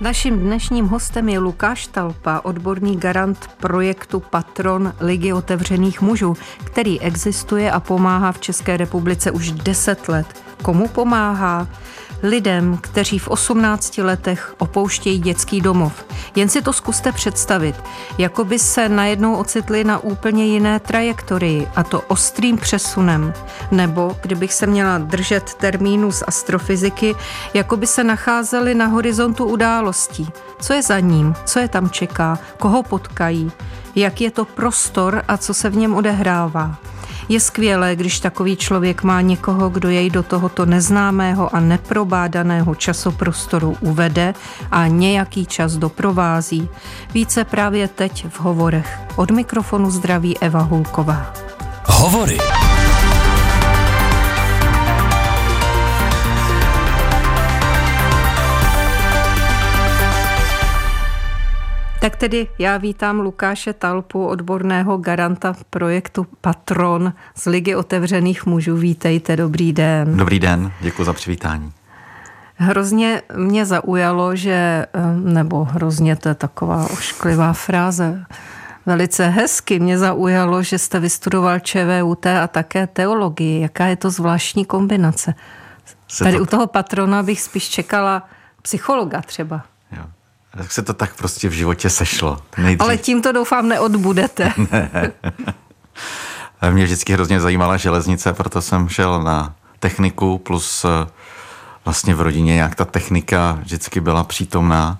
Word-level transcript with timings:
Naším 0.00 0.38
dnešním 0.38 0.86
hostem 0.86 1.28
je 1.28 1.38
Lukáš 1.38 1.86
Talpa, 1.86 2.40
odborný 2.44 2.96
garant 2.96 3.48
projektu 3.56 4.20
Patron 4.20 4.92
Ligy 5.00 5.32
otevřených 5.32 6.02
mužů, 6.02 6.34
který 6.64 7.00
existuje 7.00 7.72
a 7.72 7.80
pomáhá 7.80 8.32
v 8.32 8.40
České 8.40 8.76
republice 8.76 9.30
už 9.30 9.50
10 9.52 10.08
let. 10.08 10.26
Komu 10.62 10.88
pomáhá? 10.88 11.66
lidem, 12.22 12.78
kteří 12.80 13.18
v 13.18 13.28
18 13.28 13.98
letech 13.98 14.54
opouštějí 14.58 15.18
dětský 15.18 15.60
domov. 15.60 16.04
Jen 16.34 16.48
si 16.48 16.62
to 16.62 16.72
zkuste 16.72 17.12
představit, 17.12 17.76
jako 18.18 18.44
by 18.44 18.58
se 18.58 18.88
najednou 18.88 19.36
ocitli 19.36 19.84
na 19.84 19.98
úplně 19.98 20.46
jiné 20.46 20.80
trajektorii 20.80 21.68
a 21.76 21.82
to 21.82 22.00
ostrým 22.00 22.58
přesunem. 22.58 23.32
Nebo, 23.70 24.16
kdybych 24.22 24.52
se 24.52 24.66
měla 24.66 24.98
držet 24.98 25.54
termínu 25.54 26.12
z 26.12 26.22
astrofyziky, 26.26 27.14
jako 27.54 27.76
by 27.76 27.86
se 27.86 28.04
nacházeli 28.04 28.74
na 28.74 28.86
horizontu 28.86 29.44
událostí. 29.44 30.28
Co 30.60 30.72
je 30.72 30.82
za 30.82 31.00
ním? 31.00 31.34
Co 31.44 31.58
je 31.58 31.68
tam 31.68 31.90
čeká? 31.90 32.38
Koho 32.58 32.82
potkají? 32.82 33.52
Jak 33.94 34.20
je 34.20 34.30
to 34.30 34.44
prostor 34.44 35.24
a 35.28 35.36
co 35.36 35.54
se 35.54 35.70
v 35.70 35.76
něm 35.76 35.94
odehrává? 35.94 36.76
Je 37.28 37.40
skvělé, 37.40 37.96
když 37.96 38.20
takový 38.20 38.56
člověk 38.56 39.02
má 39.02 39.20
někoho, 39.20 39.68
kdo 39.68 39.88
jej 39.88 40.10
do 40.10 40.22
tohoto 40.22 40.66
neznámého 40.66 41.56
a 41.56 41.60
neprobádaného 41.60 42.74
časoprostoru 42.74 43.76
uvede 43.80 44.34
a 44.70 44.86
nějaký 44.86 45.46
čas 45.46 45.72
doprovází. 45.76 46.68
Více 47.14 47.44
právě 47.44 47.88
teď 47.88 48.26
v 48.28 48.40
hovorech. 48.40 48.98
Od 49.16 49.30
mikrofonu 49.30 49.90
zdraví 49.90 50.38
Eva 50.38 50.60
Hulková. 50.60 51.32
Hovory. 51.86 52.38
Tak 62.06 62.16
tedy 62.16 62.48
já 62.58 62.76
vítám 62.76 63.20
Lukáše 63.20 63.72
Talpu, 63.72 64.26
odborného 64.26 64.96
garanta 64.96 65.56
projektu 65.70 66.26
Patron 66.40 67.12
z 67.34 67.46
Ligy 67.46 67.74
otevřených 67.74 68.46
mužů. 68.46 68.76
Vítejte, 68.76 69.36
dobrý 69.36 69.72
den. 69.72 70.16
Dobrý 70.16 70.38
den, 70.38 70.72
děkuji 70.80 71.04
za 71.04 71.12
přivítání. 71.12 71.72
Hrozně 72.54 73.22
mě 73.36 73.66
zaujalo, 73.66 74.36
že, 74.36 74.86
nebo 75.14 75.64
hrozně 75.64 76.16
to 76.16 76.28
je 76.28 76.34
taková 76.34 76.84
ošklivá 76.90 77.52
fráze, 77.52 78.24
Velice 78.86 79.28
hezky 79.28 79.78
mě 79.78 79.98
zaujalo, 79.98 80.62
že 80.62 80.78
jste 80.78 81.00
vystudoval 81.00 81.58
ČVUT 81.58 82.26
a 82.26 82.46
také 82.46 82.86
teologii. 82.86 83.60
Jaká 83.60 83.86
je 83.86 83.96
to 83.96 84.10
zvláštní 84.10 84.64
kombinace? 84.64 85.34
Se 86.08 86.24
Tady 86.24 86.36
to... 86.36 86.42
u 86.42 86.46
toho 86.46 86.66
patrona 86.66 87.22
bych 87.22 87.40
spíš 87.40 87.68
čekala 87.68 88.28
psychologa 88.62 89.22
třeba. 89.22 89.62
Tak 90.56 90.72
se 90.72 90.82
to 90.82 90.94
tak 90.94 91.16
prostě 91.16 91.48
v 91.48 91.52
životě 91.52 91.90
sešlo. 91.90 92.38
Nejdřív. 92.58 92.80
Ale 92.80 92.96
tím 92.96 93.22
to 93.22 93.32
doufám 93.32 93.68
neodbudete. 93.68 94.52
ne. 94.72 95.12
Mě 96.70 96.84
vždycky 96.84 97.12
hrozně 97.12 97.40
zajímala 97.40 97.76
železnice, 97.76 98.32
proto 98.32 98.62
jsem 98.62 98.88
šel 98.88 99.22
na 99.22 99.54
techniku, 99.78 100.38
plus 100.38 100.84
eh, 100.84 101.06
vlastně 101.84 102.14
v 102.14 102.20
rodině 102.20 102.60
jak 102.60 102.74
ta 102.74 102.84
technika 102.84 103.58
vždycky 103.62 104.00
byla 104.00 104.24
přítomná, 104.24 104.98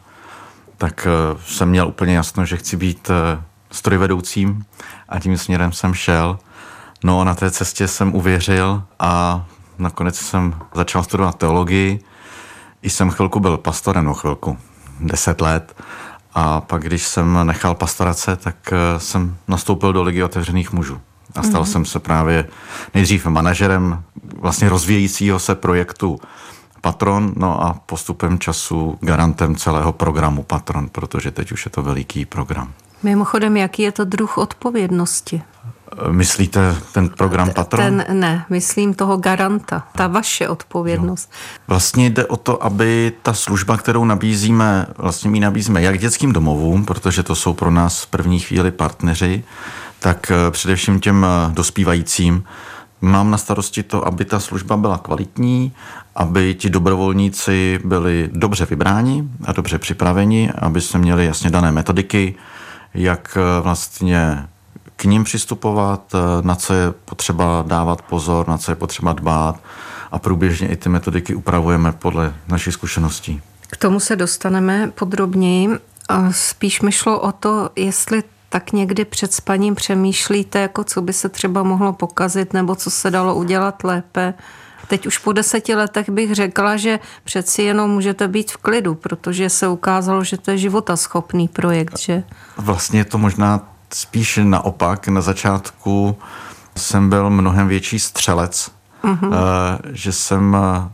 tak 0.78 1.06
eh, 1.10 1.38
jsem 1.46 1.68
měl 1.68 1.88
úplně 1.88 2.16
jasno, 2.16 2.44
že 2.44 2.56
chci 2.56 2.76
být 2.76 3.10
eh, 3.10 3.42
strojvedoucím 3.70 4.64
a 5.08 5.20
tím 5.20 5.38
směrem 5.38 5.72
jsem 5.72 5.94
šel. 5.94 6.38
No 7.04 7.20
a 7.20 7.24
na 7.24 7.34
té 7.34 7.50
cestě 7.50 7.88
jsem 7.88 8.14
uvěřil 8.14 8.82
a 8.98 9.44
nakonec 9.78 10.18
jsem 10.18 10.54
začal 10.74 11.02
studovat 11.02 11.38
teologii. 11.38 12.00
I 12.82 12.90
jsem 12.90 13.10
chvilku 13.10 13.40
byl 13.40 13.56
pastorem, 13.56 14.04
no 14.04 14.14
chvilku, 14.14 14.58
deset 15.00 15.40
let. 15.40 15.76
A 16.34 16.60
pak, 16.60 16.82
když 16.82 17.06
jsem 17.06 17.46
nechal 17.46 17.74
pastorace, 17.74 18.36
tak 18.36 18.56
eh, 18.72 19.00
jsem 19.00 19.36
nastoupil 19.48 19.92
do 19.92 20.02
Ligy 20.02 20.22
otevřených 20.22 20.72
mužů. 20.72 21.00
A 21.34 21.42
stal 21.42 21.62
mm-hmm. 21.62 21.66
jsem 21.66 21.84
se 21.84 21.98
právě 21.98 22.48
nejdřív 22.94 23.26
manažerem 23.26 24.02
vlastně 24.40 24.68
rozvíjejícího 24.68 25.38
se 25.38 25.54
projektu 25.54 26.20
Patron, 26.80 27.32
no 27.36 27.64
a 27.64 27.80
postupem 27.86 28.38
času 28.38 28.98
garantem 29.00 29.56
celého 29.56 29.92
programu 29.92 30.42
Patron, 30.42 30.88
protože 30.88 31.30
teď 31.30 31.52
už 31.52 31.64
je 31.64 31.70
to 31.70 31.82
veliký 31.82 32.24
program. 32.24 32.72
Mimochodem, 33.02 33.56
jaký 33.56 33.82
je 33.82 33.92
to 33.92 34.04
druh 34.04 34.38
odpovědnosti? 34.38 35.42
Myslíte 36.10 36.76
ten 36.92 37.08
program 37.08 37.50
Patron? 37.50 37.84
Ten 37.84 38.20
ne, 38.20 38.44
myslím 38.48 38.94
toho 38.94 39.16
garanta, 39.16 39.86
ta 39.92 40.06
vaše 40.06 40.48
odpovědnost. 40.48 41.30
Jo. 41.32 41.58
Vlastně 41.68 42.10
jde 42.10 42.26
o 42.26 42.36
to, 42.36 42.64
aby 42.64 43.12
ta 43.22 43.34
služba, 43.34 43.76
kterou 43.76 44.04
nabízíme, 44.04 44.86
vlastně 44.98 45.30
my 45.30 45.40
nabízíme 45.40 45.82
jak 45.82 45.98
dětským 45.98 46.32
domovům, 46.32 46.84
protože 46.84 47.22
to 47.22 47.34
jsou 47.34 47.54
pro 47.54 47.70
nás 47.70 48.02
v 48.02 48.06
první 48.06 48.40
chvíli 48.40 48.70
partneři, 48.70 49.44
tak 49.98 50.30
eh, 50.30 50.50
především 50.50 51.00
těm 51.00 51.26
eh, 51.26 51.52
dospívajícím. 51.54 52.44
Mám 53.00 53.30
na 53.30 53.38
starosti 53.38 53.82
to, 53.82 54.06
aby 54.06 54.24
ta 54.24 54.40
služba 54.40 54.76
byla 54.76 54.98
kvalitní, 54.98 55.72
aby 56.14 56.54
ti 56.54 56.70
dobrovolníci 56.70 57.80
byli 57.84 58.30
dobře 58.32 58.66
vybráni 58.66 59.24
a 59.44 59.52
dobře 59.52 59.78
připraveni, 59.78 60.50
aby 60.58 60.80
se 60.80 60.98
měli 60.98 61.26
jasně 61.26 61.50
dané 61.50 61.72
metodiky, 61.72 62.34
jak 62.94 63.38
eh, 63.40 63.60
vlastně 63.62 64.46
k 64.96 65.04
ním 65.04 65.24
přistupovat, 65.24 66.14
eh, 66.14 66.18
na 66.42 66.54
co 66.54 66.74
je 66.74 66.92
potřeba 67.04 67.64
dávat 67.66 68.02
pozor, 68.02 68.48
na 68.48 68.58
co 68.58 68.72
je 68.72 68.76
potřeba 68.76 69.12
dbát 69.12 69.60
a 70.12 70.18
průběžně 70.18 70.68
i 70.68 70.76
ty 70.76 70.88
metodiky 70.88 71.34
upravujeme 71.34 71.92
podle 71.92 72.34
našich 72.48 72.74
zkušeností. 72.74 73.42
K 73.70 73.76
tomu 73.76 74.00
se 74.00 74.16
dostaneme 74.16 74.90
podrobněji. 74.94 75.68
Spíš 76.30 76.80
mi 76.80 76.92
šlo 76.92 77.20
o 77.20 77.32
to, 77.32 77.70
jestli 77.76 78.22
tak 78.48 78.72
někdy 78.72 79.04
před 79.04 79.32
spaním 79.32 79.74
přemýšlíte, 79.74 80.58
jako 80.58 80.84
co 80.84 81.02
by 81.02 81.12
se 81.12 81.28
třeba 81.28 81.62
mohlo 81.62 81.92
pokazit 81.92 82.52
nebo 82.52 82.74
co 82.74 82.90
se 82.90 83.10
dalo 83.10 83.34
udělat 83.34 83.84
lépe. 83.84 84.34
Teď 84.88 85.06
už 85.06 85.18
po 85.18 85.32
deseti 85.32 85.74
letech 85.74 86.10
bych 86.10 86.34
řekla, 86.34 86.76
že 86.76 86.98
přeci 87.24 87.62
jenom 87.62 87.90
můžete 87.90 88.28
být 88.28 88.50
v 88.50 88.56
klidu, 88.56 88.94
protože 88.94 89.50
se 89.50 89.68
ukázalo, 89.68 90.24
že 90.24 90.36
to 90.38 90.50
je 90.50 90.58
životaschopný 90.58 91.48
projekt, 91.48 91.98
že? 91.98 92.22
Vlastně 92.56 93.00
je 93.00 93.04
to 93.04 93.18
možná 93.18 93.75
spíš 93.94 94.38
naopak. 94.42 95.08
Na 95.08 95.20
začátku 95.20 96.18
jsem 96.76 97.10
byl 97.10 97.30
mnohem 97.30 97.68
větší 97.68 97.98
střelec, 97.98 98.70
mm-hmm. 99.04 99.34
že 99.92 100.12
jsem 100.12 100.56
eh, 100.56 100.88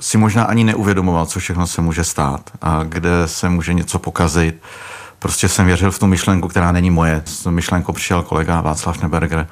si 0.00 0.18
možná 0.18 0.44
ani 0.44 0.64
neuvědomoval, 0.64 1.26
co 1.26 1.40
všechno 1.40 1.66
se 1.66 1.82
může 1.82 2.04
stát 2.04 2.50
a 2.62 2.82
kde 2.82 3.10
se 3.26 3.48
může 3.48 3.74
něco 3.74 3.98
pokazit. 3.98 4.62
Prostě 5.18 5.48
jsem 5.48 5.66
věřil 5.66 5.90
v 5.90 5.98
tu 5.98 6.06
myšlenku, 6.06 6.48
která 6.48 6.72
není 6.72 6.90
moje. 6.90 7.22
S 7.24 7.50
myšlenkou 7.50 7.92
přišel 7.92 8.22
kolega 8.22 8.60
Václav 8.60 9.02
Neberger 9.02 9.48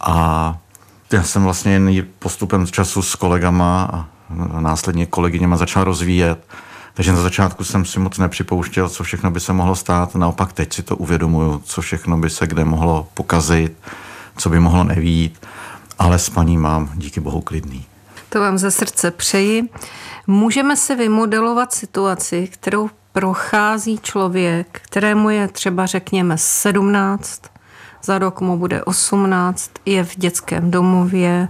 a 0.00 0.56
já 1.12 1.22
jsem 1.22 1.44
vlastně 1.44 1.72
jen 1.72 2.06
postupem 2.18 2.66
času 2.66 3.02
s 3.02 3.14
kolegama 3.14 3.90
a 3.92 4.06
následně 4.60 5.06
kolegyněma 5.06 5.56
začal 5.56 5.84
rozvíjet 5.84 6.46
takže 6.98 7.12
na 7.12 7.22
začátku 7.22 7.64
jsem 7.64 7.84
si 7.84 8.00
moc 8.00 8.18
nepřipouštěl, 8.18 8.88
co 8.88 9.04
všechno 9.04 9.30
by 9.30 9.40
se 9.40 9.52
mohlo 9.52 9.76
stát. 9.76 10.14
Naopak 10.14 10.52
teď 10.52 10.72
si 10.72 10.82
to 10.82 10.96
uvědomuju, 10.96 11.62
co 11.64 11.80
všechno 11.80 12.16
by 12.16 12.30
se 12.30 12.46
kde 12.46 12.64
mohlo 12.64 13.08
pokazit, 13.14 13.76
co 14.36 14.50
by 14.50 14.60
mohlo 14.60 14.84
nevít. 14.84 15.46
Ale 15.98 16.18
s 16.18 16.30
paní 16.30 16.56
mám 16.56 16.90
díky 16.94 17.20
bohu 17.20 17.40
klidný. 17.40 17.84
To 18.28 18.40
vám 18.40 18.58
ze 18.58 18.70
srdce 18.70 19.10
přeji. 19.10 19.68
Můžeme 20.26 20.76
si 20.76 20.94
vymodelovat 20.94 21.72
situaci, 21.72 22.48
kterou 22.52 22.90
prochází 23.12 23.98
člověk, 23.98 24.80
kterému 24.82 25.30
je 25.30 25.48
třeba 25.48 25.86
řekněme 25.86 26.38
17, 26.38 27.42
za 28.02 28.18
rok 28.18 28.40
mu 28.40 28.58
bude 28.58 28.84
18, 28.84 29.70
je 29.86 30.04
v 30.04 30.16
dětském 30.16 30.70
domově. 30.70 31.48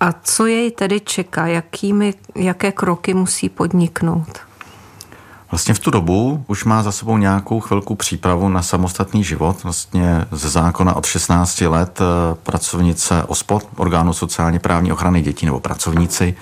A 0.00 0.12
co 0.12 0.46
jej 0.46 0.70
tedy 0.70 1.00
čeká? 1.00 1.46
Jakými, 1.46 2.14
jaké 2.34 2.72
kroky 2.72 3.14
musí 3.14 3.48
podniknout? 3.48 4.46
Vlastně 5.50 5.74
v 5.74 5.78
tu 5.78 5.90
dobu 5.90 6.44
už 6.46 6.64
má 6.64 6.82
za 6.82 6.92
sebou 6.92 7.16
nějakou 7.16 7.60
chvilku 7.60 7.94
přípravu 7.94 8.48
na 8.48 8.62
samostatný 8.62 9.24
život. 9.24 9.62
Vlastně 9.62 10.24
ze 10.30 10.48
zákona 10.48 10.96
od 10.96 11.06
16 11.06 11.60
let 11.60 12.00
eh, 12.00 12.34
pracovnice 12.42 13.24
OSPOD, 13.24 13.68
orgánu 13.76 14.12
sociálně 14.12 14.58
právní 14.58 14.92
ochrany 14.92 15.22
dětí 15.22 15.46
nebo 15.46 15.60
pracovníci, 15.60 16.34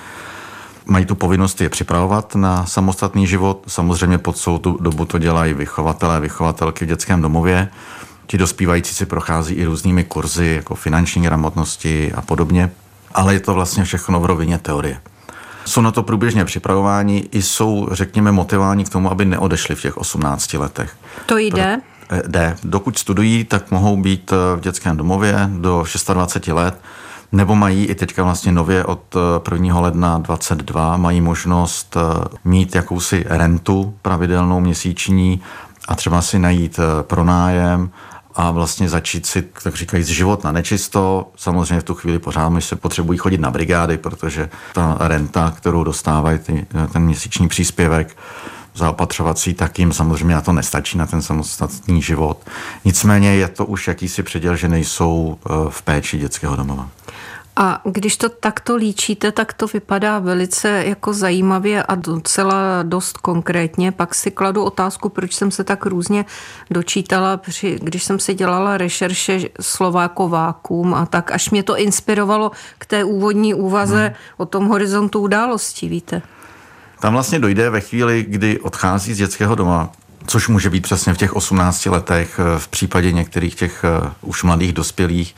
mají 0.87 1.07
tu 1.07 1.15
povinnost 1.15 1.61
je 1.61 1.69
připravovat 1.69 2.35
na 2.35 2.67
samostatný 2.67 3.27
život. 3.27 3.65
Samozřejmě 3.67 4.19
pod 4.19 4.37
celou 4.37 4.59
tu 4.59 4.79
dobu 4.81 5.05
to 5.05 5.19
dělají 5.19 5.55
vychovatelé, 5.55 6.21
vychovatelky 6.21 6.85
v 6.85 6.89
dětském 6.89 7.23
domově. 7.23 7.69
Ti 8.27 8.39
dospívající 8.39 8.95
si 8.95 9.07
prochází 9.07 9.55
i 9.55 9.65
různými 9.65 10.05
kurzy, 10.05 10.47
jako 10.47 10.75
finanční 10.75 11.23
gramotnosti 11.23 12.13
a 12.13 12.23
podobně. 12.23 12.71
Ale 13.15 13.35
je 13.35 13.41
to 13.41 13.55
vlastně 13.55 13.85
všechno 13.85 14.21
v 14.21 14.27
rovině 14.27 14.59
teorie. 14.59 15.01
Jsou 15.65 15.81
na 15.81 15.91
to 15.91 16.03
průběžně 16.03 16.45
připravováni 16.45 17.29
i 17.33 17.43
jsou, 17.43 17.89
řekněme, 17.93 18.33
motivováni 18.33 18.85
k 18.85 18.89
tomu, 18.89 19.11
aby 19.11 19.25
neodešli 19.25 19.75
v 19.75 19.83
těch 19.83 19.97
18 19.97 20.55
letech. 20.55 20.97
To 21.27 21.39
jde? 21.39 21.81
Eh, 22.11 22.23
jde. 22.27 22.57
Dokud 22.65 22.99
studují, 22.99 23.45
tak 23.45 23.71
mohou 23.71 23.97
být 23.97 24.33
eh, 24.33 24.57
v 24.57 24.61
dětském 24.61 24.97
domově 24.97 25.51
do 25.53 25.85
26 26.13 26.55
let. 26.55 26.81
nebo 27.33 27.55
mají 27.55 27.85
i 27.85 27.95
teďka 27.95 28.23
vlastně 28.23 28.53
nově 28.53 28.85
od 28.85 29.17
1. 29.53 29.81
ledna 29.81 30.19
22 30.19 30.97
mají 30.97 31.21
možnost 31.21 31.97
mít 32.45 32.75
jakousi 32.75 33.25
rentu 33.29 33.95
pravidelnou 34.03 34.61
měsíční 34.61 35.41
a 35.89 35.95
třeba 35.95 36.23
si 36.23 36.39
najít 36.39 36.81
pronájem 37.03 37.91
a 38.37 38.51
vlastně 38.51 38.89
začít 38.89 39.27
si, 39.27 39.43
tak 39.43 39.75
říkají, 39.75 40.05
život 40.05 40.45
na 40.45 40.53
nečisto. 40.53 41.29
Samozřejmě 41.37 41.81
v 41.81 41.85
tu 41.85 41.95
chvíli 41.95 42.19
pořád 42.19 42.49
my 42.49 42.63
se 42.63 42.77
potřebují 42.77 43.19
chodit 43.19 43.41
na 43.41 43.51
brigády, 43.51 43.99
protože 43.99 44.51
ta 44.73 44.97
renta, 45.01 45.55
kterou 45.57 45.85
dostávají, 45.85 46.39
ty, 46.39 46.67
ten 46.93 47.03
měsíční 47.03 47.49
příspěvek, 47.49 48.17
zaopatřovací, 48.75 49.55
tak 49.55 49.79
jim 49.79 49.93
samozřejmě 49.93 50.35
na 50.35 50.41
to 50.41 50.53
nestačí, 50.53 50.99
na 50.99 51.07
ten 51.07 51.23
samostatný 51.23 52.03
život. 52.03 52.39
Nicméně 52.85 53.35
je 53.35 53.49
to 53.49 53.67
už 53.67 53.89
jakýsi 53.89 54.23
předěl, 54.23 54.57
že 54.57 54.69
nejsou 54.69 55.39
eh, 55.39 55.51
v 55.69 55.83
péči 55.83 56.19
dětského 56.19 56.57
domova. 56.57 56.89
A 57.57 57.81
když 57.85 58.17
to 58.17 58.29
takto 58.29 58.77
líčíte, 58.77 59.33
tak 59.33 59.53
to 59.53 59.67
vypadá 59.67 60.19
velice 60.19 60.85
jako 60.87 61.13
zajímavě 61.13 61.83
a 61.83 61.95
docela 61.95 62.83
dost 62.83 63.19
konkrétně. 63.19 63.93
Pak 63.93 64.15
si 64.15 64.31
kladu 64.31 64.65
otázku, 64.65 65.09
proč 65.09 65.35
jsem 65.35 65.51
se 65.51 65.65
tak 65.65 65.87
různě 65.87 66.25
dočítala, 66.71 67.41
když 67.79 68.05
jsem 68.05 68.19
si 68.19 68.35
dělala 68.35 68.79
rešerše 68.79 69.41
Slováko 69.61 70.29
vákum 70.29 70.95
a 70.95 71.07
tak, 71.07 71.31
až 71.31 71.51
mě 71.51 71.63
to 71.63 71.79
inspirovalo 71.79 72.51
k 72.79 72.87
té 72.87 73.05
úvodní 73.05 73.55
úvaze 73.55 74.05
hmm. 74.07 74.15
o 74.37 74.47
tom 74.47 74.67
horizontu 74.67 75.21
událostí, 75.21 75.89
víte. 75.89 76.23
Tam 77.01 77.13
vlastně 77.13 77.39
dojde 77.39 77.71
ve 77.71 77.81
chvíli, 77.81 78.27
kdy 78.29 78.61
odchází 78.61 79.15
z 79.15 79.19
dětského 79.19 79.55
doma, 79.55 79.93
což 80.27 80.49
může 80.49 80.71
být 80.71 80.83
přesně 80.83 81.15
v 81.15 81.19
těch 81.19 81.37
18 81.37 81.87
letech, 81.87 82.41
v 82.59 82.69
případě 82.69 83.13
některých 83.13 83.55
těch 83.55 83.85
eh, 83.85 84.11
už 84.21 84.43
mladých 84.43 84.73
dospělých, 84.73 85.35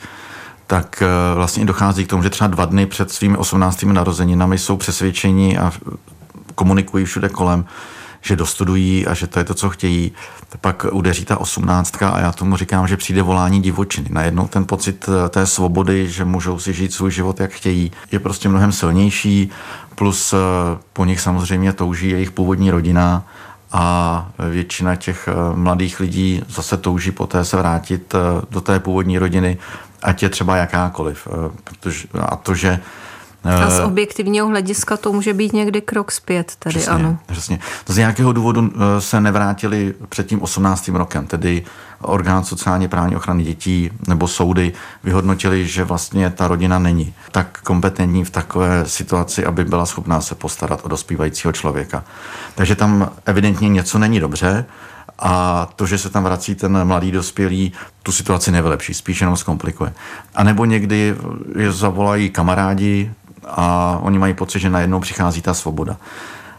tak 0.67 1.01
eh, 1.01 1.35
vlastně 1.35 1.65
dochází 1.65 2.05
k 2.05 2.07
tomu, 2.07 2.23
že 2.23 2.29
třeba 2.29 2.47
dva 2.47 2.65
dny 2.65 2.85
před 2.85 3.11
svými 3.11 3.37
18. 3.37 3.83
narozeninami 3.83 4.57
jsou 4.57 4.77
přesvědčeni 4.77 5.57
a 5.57 5.71
komunikují 6.55 7.05
všude 7.05 7.29
kolem, 7.29 7.65
že 8.21 8.35
dostudují 8.35 9.07
a 9.07 9.13
že 9.13 9.27
to 9.27 9.39
je 9.39 9.45
to, 9.45 9.53
co 9.53 9.69
chtějí. 9.69 10.11
Pak 10.61 10.85
udeří 10.91 11.25
ta 11.25 11.37
osmnáctka 11.37 12.09
a 12.09 12.19
já 12.19 12.31
tomu 12.31 12.57
říkám, 12.57 12.87
že 12.87 12.97
přijde 12.97 13.21
volání 13.21 13.61
divočiny. 13.61 14.09
Najednou 14.11 14.47
ten 14.47 14.65
pocit 14.65 15.09
eh, 15.09 15.29
té 15.29 15.45
svobody, 15.45 16.07
že 16.09 16.25
můžou 16.25 16.59
si 16.59 16.73
žít 16.73 16.93
svůj 16.93 17.11
život, 17.11 17.39
jak 17.39 17.51
chtějí, 17.51 17.91
je 18.11 18.19
prostě 18.19 18.49
mnohem 18.49 18.71
silnější. 18.71 19.49
Plus 19.95 20.33
eh, 20.33 20.37
po 20.93 21.05
nich 21.05 21.21
samozřejmě 21.21 21.73
touží 21.73 22.09
jejich 22.09 22.31
původní 22.31 22.71
rodina 22.71 23.23
a 23.71 24.29
většina 24.49 24.95
těch 24.95 25.29
mladých 25.55 25.99
lidí 25.99 26.43
zase 26.49 26.77
touží 26.77 27.11
poté 27.11 27.45
se 27.45 27.57
vrátit 27.57 28.15
do 28.49 28.61
té 28.61 28.79
původní 28.79 29.17
rodiny 29.17 29.57
ať 30.07 30.23
je 30.23 30.29
třeba 30.29 30.55
jakákoliv. 30.55 31.27
Eh, 31.31 31.51
protože, 31.63 32.07
a 32.19 32.35
to, 32.35 32.55
že 32.55 32.79
a 33.43 33.69
z 33.69 33.79
eh, 33.79 33.83
objektivního 33.83 34.47
hlediska 34.47 34.97
to 34.97 35.13
může 35.13 35.33
být 35.33 35.53
někdy 35.53 35.81
krok 35.81 36.11
zpět, 36.11 36.53
tady 36.59 36.75
přesně, 36.75 36.91
ano. 36.91 37.17
Přesně. 37.25 37.59
To 37.83 37.93
z 37.93 37.97
nějakého 37.97 38.33
důvodu 38.33 38.71
eh, 38.75 39.01
se 39.01 39.21
nevrátili 39.21 39.93
před 40.09 40.27
tím 40.27 40.41
18. 40.41 40.87
rokem, 40.87 41.27
tedy 41.27 41.63
orgán 42.01 42.43
sociálně 42.43 42.87
právní 42.87 43.15
ochrany 43.15 43.43
dětí 43.43 43.91
nebo 44.07 44.27
soudy 44.27 44.73
vyhodnotili, 45.03 45.67
že 45.67 45.83
vlastně 45.83 46.29
ta 46.29 46.47
rodina 46.47 46.79
není 46.79 47.13
tak 47.31 47.61
kompetentní 47.61 48.25
v 48.25 48.29
takové 48.29 48.85
situaci, 48.85 49.45
aby 49.45 49.65
byla 49.65 49.85
schopná 49.85 50.21
se 50.21 50.35
postarat 50.35 50.81
o 50.83 50.87
dospívajícího 50.87 51.51
člověka. 51.51 52.03
Takže 52.55 52.75
tam 52.75 53.09
evidentně 53.25 53.69
něco 53.69 53.99
není 53.99 54.19
dobře 54.19 54.65
a 55.19 55.67
to, 55.75 55.85
že 55.85 55.97
se 55.97 56.09
tam 56.09 56.23
vrací 56.23 56.55
ten 56.55 56.85
mladý 56.85 57.11
dospělý, 57.11 57.73
tu 58.03 58.11
situaci 58.11 58.51
nevylepší, 58.51 58.93
spíš 58.93 59.21
jenom 59.21 59.37
zkomplikuje. 59.37 59.93
A 60.35 60.43
nebo 60.43 60.65
někdy 60.65 61.15
je 61.57 61.71
zavolají 61.71 62.29
kamarádi 62.29 63.11
a 63.45 63.97
oni 64.01 64.19
mají 64.19 64.33
pocit, 64.33 64.59
že 64.59 64.69
najednou 64.69 64.99
přichází 64.99 65.41
ta 65.41 65.53
svoboda. 65.53 65.97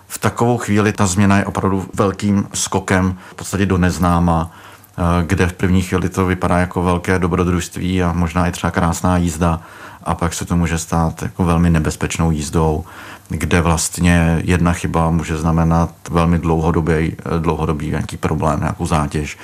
V 0.08 0.18
takovou 0.18 0.58
chvíli 0.58 0.92
ta 0.92 1.06
změna 1.06 1.38
je 1.38 1.44
opravdu 1.44 1.88
velkým 1.94 2.48
skokem 2.54 3.16
v 3.30 3.34
podstatě 3.34 3.66
do 3.66 3.78
neznáma, 3.78 4.50
eh, 4.50 5.02
kde 5.26 5.46
v 5.46 5.52
první 5.52 5.82
chvíli 5.82 6.08
to 6.08 6.26
vypadá 6.26 6.58
jako 6.58 6.82
velké 6.82 7.18
dobrodružství 7.18 8.02
a 8.02 8.12
možná 8.12 8.46
i 8.46 8.52
třeba 8.52 8.70
krásná 8.70 9.16
jízda 9.16 9.60
a 10.04 10.14
pak 10.14 10.34
se 10.34 10.44
to 10.44 10.56
může 10.56 10.78
stát 10.78 11.22
jako 11.22 11.44
velmi 11.44 11.70
nebezpečnou 11.70 12.30
jízdou, 12.30 12.84
kde 13.28 13.60
vlastně 13.60 14.42
jedna 14.44 14.72
chyba 14.72 15.10
může 15.10 15.36
znamenat 15.36 15.90
velmi 16.10 16.38
dlouhodobý, 16.38 17.16
dlouhodobý 17.38 17.90
nějaký 17.90 18.16
problém, 18.16 18.60
nějakou 18.60 18.86
zátěž, 18.86 19.38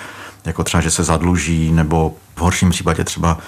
jako 0.44 0.64
třeba, 0.64 0.80
že 0.80 0.90
se 0.90 1.04
zadluží, 1.04 1.72
nebo 1.72 2.14
v 2.36 2.40
horším 2.40 2.70
případě 2.70 3.04
třeba 3.04 3.38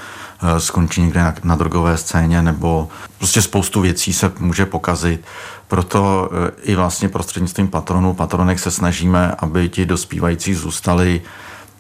eh, 0.43 0.61
skončí 0.61 1.01
někde 1.01 1.33
na, 1.45 1.57
drogové 1.57 1.97
scéně, 1.97 2.43
nebo 2.43 2.89
prostě 3.19 3.43
spoustu 3.43 3.81
věcí 3.81 4.13
se 4.13 4.33
může 4.39 4.67
pokazit. 4.67 5.25
Proto 5.69 6.31
eh, 6.33 6.53
i 6.63 6.75
vlastně 6.75 7.09
prostřednictvím 7.09 7.69
patronů, 7.69 8.15
patronek 8.15 8.59
se 8.59 8.71
snažíme, 8.71 9.35
aby 9.39 9.69
ti 9.69 9.87
dospívající 9.87 10.55
zůstali 10.55 11.23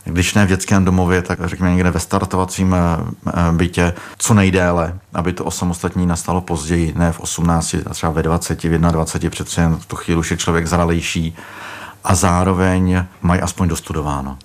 když 0.06 0.34
ne 0.34 0.46
v 0.46 0.48
dětském 0.48 0.84
domově, 0.84 1.22
tak 1.22 1.38
řekněme 1.44 1.74
někde 1.74 1.90
ve 1.90 2.00
startovacím 2.00 2.74
eh, 2.74 2.78
eh, 3.26 3.32
bytě, 3.52 3.94
co 4.18 4.34
nejdéle, 4.34 4.98
aby 5.14 5.32
to 5.32 5.44
osamostatní 5.44 6.06
nastalo 6.06 6.40
později, 6.40 6.92
ne 6.96 7.12
v 7.12 7.20
18, 7.20 7.74
a 7.74 7.94
třeba 7.94 8.12
ve 8.12 8.22
20, 8.22 8.64
v 8.64 8.78
21, 8.78 9.30
přece 9.30 9.60
jen 9.60 9.76
v 9.76 9.86
tu 9.86 9.96
chvíli 9.96 10.20
už 10.20 10.30
je 10.30 10.36
člověk 10.36 10.66
zralejší 10.66 11.36
a 12.04 12.14
zároveň 12.14 13.04
mají 13.22 13.40
aspoň 13.40 13.68
dostudováno. 13.68 14.38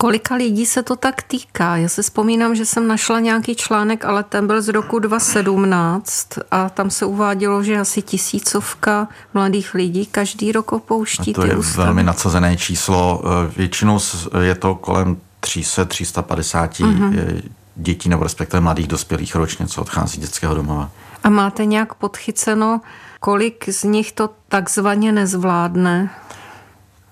Kolika 0.00 0.34
lidí 0.34 0.66
se 0.66 0.82
to 0.82 0.96
tak 0.96 1.22
týká? 1.22 1.76
Já 1.76 1.88
si 1.88 2.02
vzpomínám, 2.02 2.54
že 2.54 2.66
jsem 2.66 2.86
našla 2.86 3.20
nějaký 3.20 3.54
článek, 3.56 4.04
ale 4.04 4.22
ten 4.22 4.46
byl 4.46 4.62
z 4.62 4.68
roku 4.68 4.98
2017 4.98 6.28
a 6.50 6.68
tam 6.68 6.90
se 6.90 7.06
uvádělo, 7.06 7.62
že 7.62 7.78
asi 7.78 8.02
tisícovka 8.02 9.08
mladých 9.34 9.74
lidí 9.74 10.06
každý 10.06 10.52
rok 10.52 10.72
opouští 10.72 11.30
a 11.30 11.34
to 11.34 11.42
ty 11.42 11.48
je 11.48 11.56
ústavy. 11.56 11.84
velmi 11.84 12.02
nadsazené 12.02 12.56
číslo. 12.56 13.22
Eh, 13.24 13.52
většinou 13.56 13.98
je 14.40 14.54
to 14.54 14.74
kolem 14.74 15.16
300-350 15.42 16.68
uh-huh. 16.68 17.42
dětí 17.76 18.08
nebo 18.08 18.24
respektive 18.24 18.60
mladých 18.60 18.86
dospělých 18.86 19.34
ročně, 19.34 19.66
co 19.66 19.80
odchází 19.80 20.16
z 20.16 20.20
dětského 20.20 20.54
domova. 20.54 20.90
A 21.24 21.28
máte 21.30 21.64
nějak 21.64 21.94
podchyceno, 21.94 22.80
kolik 23.20 23.68
z 23.68 23.84
nich 23.84 24.12
to 24.12 24.30
takzvaně 24.48 25.12
nezvládne? 25.12 26.10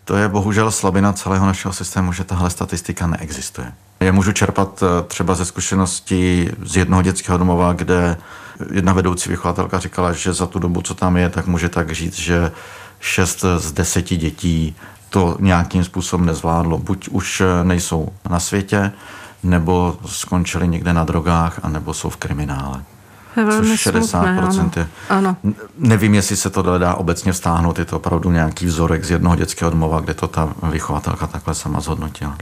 To 0.06 0.16
je 0.16 0.28
bohužel 0.28 0.70
slabina 0.70 1.12
celého 1.12 1.46
našeho 1.46 1.72
systému, 1.72 2.12
že 2.12 2.24
tahle 2.24 2.50
statistika 2.50 3.06
neexistuje. 3.06 3.72
Já 4.00 4.12
můžu 4.12 4.32
čerpat 4.32 4.82
eh, 4.82 5.02
třeba 5.02 5.34
ze 5.34 5.44
zkušenosti 5.44 6.50
z 6.62 6.76
jednoho 6.76 7.02
dětského 7.02 7.38
domova, 7.38 7.72
kde 7.72 8.16
jedna 8.72 8.92
vedoucí 8.92 9.28
vychovatelka 9.28 9.78
říkala, 9.78 10.12
že 10.12 10.32
za 10.32 10.46
tu 10.46 10.58
dobu, 10.58 10.82
co 10.82 10.94
tam 10.94 11.16
je, 11.16 11.30
tak 11.30 11.46
může 11.46 11.68
tak 11.68 11.90
říct, 11.90 12.18
že 12.18 12.52
šest 13.00 13.44
z 13.56 13.72
deseti 13.72 14.16
dětí 14.16 14.76
to 15.10 15.36
nějakým 15.40 15.84
způsobem 15.84 16.26
nezvládlo. 16.26 16.78
Buď 16.78 17.08
už 17.08 17.40
eh, 17.40 17.64
nejsou 17.64 18.08
na 18.30 18.40
světě, 18.40 18.92
nebo 19.42 19.98
skončili 20.06 20.68
někde 20.68 20.92
na 20.92 21.04
drogách, 21.04 21.60
anebo 21.62 21.94
jsou 21.94 22.10
v 22.10 22.16
kriminále. 22.16 22.82
Velmi 23.36 23.70
což 23.70 23.86
60% 23.86 24.50
smutné, 24.50 24.82
je. 24.82 24.88
Ano. 25.08 25.36
Nevím, 25.78 26.14
jestli 26.14 26.36
se 26.36 26.50
to 26.50 26.78
dá 26.78 26.94
obecně 26.94 27.32
vztáhnout, 27.32 27.78
je 27.78 27.84
to 27.84 27.96
opravdu 27.96 28.30
nějaký 28.30 28.66
vzorek 28.66 29.04
z 29.04 29.10
jednoho 29.10 29.36
dětského 29.36 29.70
domova, 29.70 30.00
kde 30.00 30.14
to 30.14 30.28
ta 30.28 30.52
vychovatelka 30.70 31.26
takhle 31.26 31.54
sama 31.54 31.80
zhodnotila. 31.80 32.36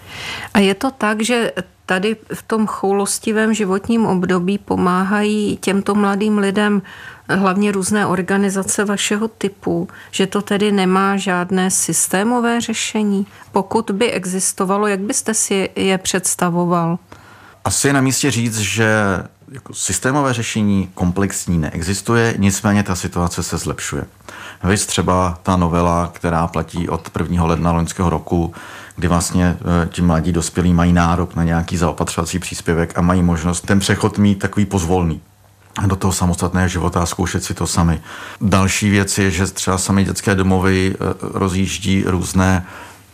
A 0.54 0.58
je 0.58 0.74
to 0.74 0.90
tak, 0.90 1.22
že 1.22 1.52
tady 1.86 2.16
v 2.34 2.42
tom 2.42 2.66
choulostivém 2.66 3.54
životním 3.54 4.06
období 4.06 4.58
pomáhají 4.58 5.56
těmto 5.56 5.94
mladým 5.94 6.38
lidem 6.38 6.82
hlavně 7.28 7.72
různé 7.72 8.06
organizace 8.06 8.84
vašeho 8.84 9.28
typu, 9.28 9.88
že 10.10 10.26
to 10.26 10.42
tedy 10.42 10.72
nemá 10.72 11.16
žádné 11.16 11.70
systémové 11.70 12.60
řešení? 12.60 13.26
Pokud 13.52 13.90
by 13.90 14.12
existovalo, 14.12 14.86
jak 14.86 15.00
byste 15.00 15.34
si 15.34 15.70
je 15.76 15.98
představoval? 15.98 16.98
Asi 17.64 17.86
je 17.86 17.92
na 17.92 18.00
místě 18.00 18.30
říct, 18.30 18.58
že 18.58 18.88
jako 19.54 19.74
systémové 19.74 20.32
řešení 20.32 20.90
komplexní 20.94 21.58
neexistuje, 21.58 22.34
nicméně 22.38 22.82
ta 22.82 22.94
situace 22.94 23.42
se 23.42 23.58
zlepšuje. 23.58 24.04
Víš 24.64 24.86
třeba 24.86 25.38
ta 25.42 25.56
novela, 25.56 26.10
která 26.14 26.46
platí 26.46 26.88
od 26.88 27.10
1. 27.18 27.44
ledna 27.44 27.72
loňského 27.72 28.10
roku, 28.10 28.54
kdy 28.96 29.08
vlastně 29.08 29.44
e, 29.44 29.86
ti 29.86 30.02
mladí 30.02 30.32
dospělí 30.32 30.74
mají 30.74 30.92
nárok 30.92 31.34
na 31.34 31.44
nějaký 31.44 31.76
zaopatřovací 31.76 32.38
příspěvek 32.38 32.98
a 32.98 33.00
mají 33.00 33.22
možnost 33.22 33.66
ten 33.66 33.80
přechod 33.80 34.18
mít 34.18 34.38
takový 34.38 34.66
pozvolný 34.66 35.20
do 35.86 35.96
toho 35.96 36.12
samostatného 36.12 36.68
života 36.68 37.02
a 37.02 37.06
zkoušet 37.06 37.44
si 37.44 37.54
to 37.54 37.66
sami. 37.66 38.00
Další 38.40 38.90
věc 38.90 39.18
je, 39.18 39.30
že 39.30 39.46
třeba 39.46 39.78
sami 39.78 40.04
dětské 40.04 40.34
domovy 40.34 40.94
e, 40.94 41.14
rozjíždí 41.20 42.04
různé 42.06 42.66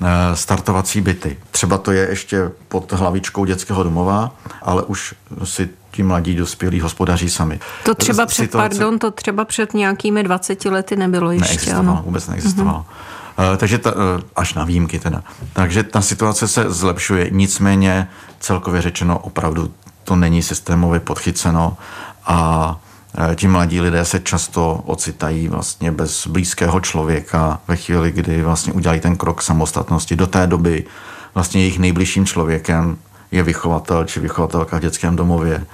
e, 0.03 0.37
startovací 0.37 1.01
byty. 1.01 1.39
Třeba 1.51 1.79
to 1.79 1.93
je 1.93 2.09
ještě 2.09 2.51
pod 2.69 2.93
hlavičkou 2.93 3.45
dětského 3.45 3.83
domova, 3.83 4.35
ale 4.63 4.83
už 4.83 5.15
si 5.45 5.69
ti 5.91 6.03
mladí 6.03 6.35
dospělí 6.35 6.81
hospodaří 6.81 7.31
sami. 7.31 7.61
To 7.85 7.95
třeba 7.95 8.27
před, 8.27 8.43
Situace... 8.43 8.69
pardon, 8.69 8.99
to 8.99 9.11
třeba 9.11 9.45
před 9.45 9.75
nějakými 9.75 10.23
20 10.23 10.65
lety 10.65 10.97
nebylo 10.97 11.31
ještě, 11.31 11.49
neexistovalo, 11.49 11.91
ano. 11.91 12.03
vůbec 12.05 12.29
neexistovalo. 12.29 12.79
Mm-hmm. 12.79 13.57
Takže 13.57 13.79
ta, 13.79 13.91
eh, 13.91 14.23
až 14.37 14.55
na 14.55 14.65
výjimky 14.65 14.99
teda. 14.99 15.23
Takže 15.53 15.83
ta 15.83 16.01
situace 16.01 16.49
se 16.49 16.71
zlepšuje, 16.71 17.29
nicméně 17.31 18.09
celkově 18.41 18.83
řečeno 18.83 19.19
opravdu 19.19 19.73
to 20.05 20.17
není 20.17 20.43
systémově 20.43 21.01
podchyceno 21.01 21.77
A 22.27 22.77
Eh, 23.19 23.37
ti 23.37 23.49
mladí 23.49 23.81
lidé 23.81 24.05
se 24.05 24.21
často 24.21 24.83
ocitají 24.87 25.49
vlastně 25.49 25.93
bez 25.93 26.27
blízkého 26.27 26.81
člověka 26.81 27.61
ve 27.69 27.77
chvíli, 27.77 28.13
kdy 28.13 28.43
vlastně 28.43 28.73
udělají 28.73 29.01
ten 29.01 29.17
krok 29.17 29.43
samostatnosti. 29.43 30.17
Do 30.17 30.27
té 30.27 30.47
doby 30.47 30.85
vlastně 31.35 31.61
jejich 31.61 31.79
nejbližším 31.79 32.27
člověkem 32.27 32.99
je 33.31 33.43
vychovatel 33.43 34.05
či 34.05 34.21
vychovatelka 34.21 34.77
v 34.77 34.81
dětském 34.81 35.17
domově. 35.17 35.67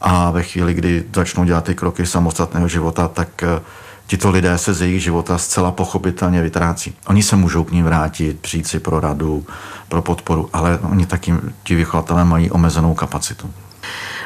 A 0.00 0.30
ve 0.30 0.42
chvíli, 0.42 0.74
kdy 0.74 1.04
začnou 1.14 1.44
dělat 1.44 1.64
ty 1.64 1.74
kroky 1.74 2.06
samostatného 2.06 2.68
života, 2.68 3.08
tak 3.08 3.42
eh, 3.42 3.60
tito 4.06 4.30
lidé 4.30 4.58
se 4.58 4.74
z 4.74 4.80
jejich 4.80 5.02
života 5.02 5.38
zcela 5.38 5.70
pochopitelně 5.70 6.42
vytrácí. 6.42 6.96
Oni 7.06 7.22
se 7.22 7.36
můžou 7.36 7.64
k 7.64 7.72
ním 7.72 7.84
vrátit, 7.84 8.40
přijít 8.40 8.66
si 8.66 8.80
pro 8.80 9.00
radu, 9.00 9.46
pro 9.88 10.02
podporu, 10.02 10.50
ale 10.52 10.78
oni 10.78 11.06
taky, 11.06 11.34
ti 11.62 11.74
vychovatelé 11.74 12.24
mají 12.24 12.50
omezenou 12.50 12.94
kapacitu. 12.94 13.50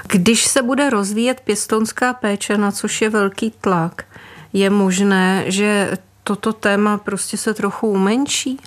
Když 0.06 0.44
se 0.44 0.62
bude 0.62 0.90
rozvíjet 0.90 1.40
pěstounská 1.40 2.12
péče, 2.12 2.58
na 2.58 2.72
což 2.72 3.02
je 3.02 3.10
velký 3.10 3.52
tlak, 3.60 4.04
je 4.52 4.70
možné, 4.70 5.44
že 5.46 5.90
toto 6.25 6.52
téma 6.52 6.98
prostě 6.98 7.37
se 7.37 7.54
trochu 7.54 7.87
umenší? 7.87 8.60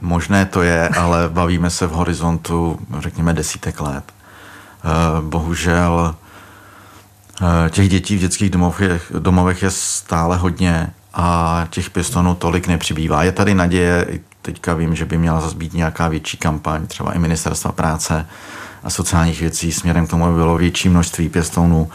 Možné 0.00 0.46
to 0.46 0.62
je, 0.62 0.88
ale 0.88 1.28
bavíme 1.28 1.70
se 1.70 1.86
v 1.86 1.90
horizontu, 1.90 2.78
řekněme, 2.98 3.34
desítek 3.34 3.80
let. 3.80 4.04
Eh, 4.06 4.88
bohužel 5.20 6.14
eh, 7.42 7.70
těch 7.70 7.88
dětí 7.88 8.16
v 8.16 8.20
dětských 8.20 8.50
domovech, 8.50 9.12
domovech 9.18 9.62
je 9.62 9.70
stále 9.70 10.36
hodně 10.36 10.90
a 11.14 11.66
těch 11.70 11.90
pěstonů 11.90 12.34
tolik 12.34 12.66
nepřibývá. 12.66 13.22
Je 13.22 13.32
tady 13.32 13.54
naděje, 13.54 14.06
teďka 14.42 14.74
vím, 14.74 14.94
že 14.94 15.04
by 15.04 15.18
měla 15.18 15.40
zase 15.40 15.56
být 15.56 15.74
nějaká 15.74 16.08
větší 16.08 16.36
kampaň, 16.36 16.86
třeba 16.86 17.12
i 17.12 17.18
ministerstva 17.18 17.72
práce, 17.72 18.26
a 18.84 18.90
sociálních 18.90 19.40
věcí 19.40 19.72
směrem 19.72 20.06
k 20.06 20.10
tomu, 20.10 20.24
aby 20.24 20.34
bylo 20.34 20.58
větší 20.58 20.88
množství 20.88 21.28
pěstounů. 21.28 21.90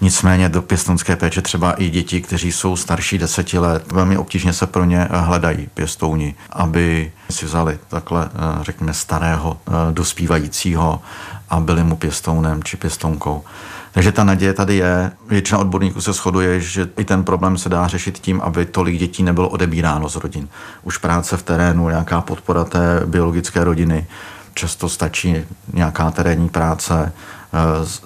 Nicméně 0.00 0.48
do 0.48 0.62
pěstounské 0.62 1.16
péče 1.16 1.42
třeba 1.42 1.72
i 1.72 1.90
děti, 1.90 2.20
kteří 2.20 2.52
jsou 2.52 2.76
starší 2.76 3.18
deseti 3.18 3.58
let, 3.58 3.92
velmi 3.92 4.18
obtížně 4.18 4.52
se 4.52 4.66
pro 4.66 4.84
ně 4.84 5.08
hledají 5.10 5.68
pěstouni, 5.74 6.34
aby 6.52 7.12
si 7.30 7.46
vzali 7.46 7.78
takhle, 7.88 8.28
eh, 8.34 8.64
řekněme, 8.64 8.94
starého 8.94 9.58
eh, 9.68 9.72
dospívajícího 9.92 11.02
a 11.50 11.60
byli 11.60 11.84
mu 11.84 11.96
pěstounem 11.96 12.62
či 12.62 12.76
pěstounkou. 12.76 13.44
Takže 13.92 14.12
ta 14.12 14.24
naděje 14.24 14.52
tady 14.52 14.76
je. 14.76 15.12
Většina 15.28 15.58
odborníků 15.58 16.00
se 16.00 16.12
shoduje, 16.12 16.60
že 16.60 16.88
i 16.98 17.04
ten 17.04 17.24
problém 17.24 17.58
se 17.58 17.68
dá 17.68 17.86
řešit 17.88 18.18
tím, 18.18 18.40
aby 18.40 18.66
tolik 18.66 18.98
dětí 18.98 19.22
nebylo 19.22 19.48
odebíráno 19.48 20.08
z 20.08 20.16
rodin. 20.16 20.48
Už 20.82 20.98
práce 20.98 21.36
v 21.36 21.42
terénu, 21.42 21.88
nějaká 21.88 22.20
podpora 22.20 22.64
té 22.64 23.02
biologické 23.06 23.64
rodiny, 23.64 24.06
často 24.54 24.88
stačí 24.88 25.36
nějaká 25.72 26.10
terénní 26.10 26.48
práce, 26.48 27.12
eh, 27.12 27.58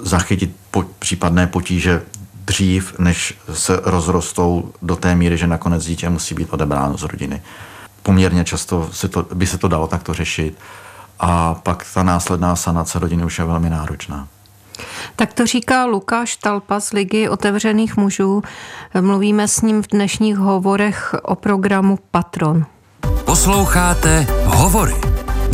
zachytit 0.03 0.60
po, 0.71 0.85
případné 0.99 1.47
potíže 1.47 2.03
dřív, 2.45 2.99
než 2.99 3.39
se 3.53 3.81
rozrostou 3.85 4.73
do 4.83 4.97
té 4.97 5.15
míry, 5.15 5.39
že 5.39 5.47
nakonec 5.47 5.85
dítě 5.85 6.11
musí 6.11 6.35
být 6.35 6.49
odebráno 6.51 6.99
z 6.99 7.03
rodiny. 7.03 7.43
Poměrně 8.03 8.45
často 8.45 8.89
se 8.93 9.09
to, 9.09 9.27
by 9.35 9.47
se 9.47 9.59
to 9.59 9.69
dalo 9.69 9.87
takto 9.87 10.15
řešit 10.15 10.59
a 11.21 11.55
pak 11.55 11.87
ta 11.95 12.03
následná 12.03 12.57
sanace 12.57 12.99
rodiny 12.99 13.25
už 13.25 13.39
je 13.39 13.45
velmi 13.45 13.71
náročná. 13.71 14.29
Tak 15.17 15.33
to 15.33 15.47
říká 15.47 15.85
Lukáš 15.85 16.37
Talpa 16.37 16.81
z 16.81 16.93
Ligy 16.93 17.29
otevřených 17.29 17.97
mužů. 17.97 18.43
Mluvíme 19.01 19.49
s 19.49 19.61
ním 19.61 19.83
v 19.83 19.87
dnešních 19.87 20.37
hovorech 20.37 21.15
o 21.23 21.35
programu 21.35 21.99
Patron. 22.11 22.67
Posloucháte 23.25 24.27
Hovory 24.45 24.95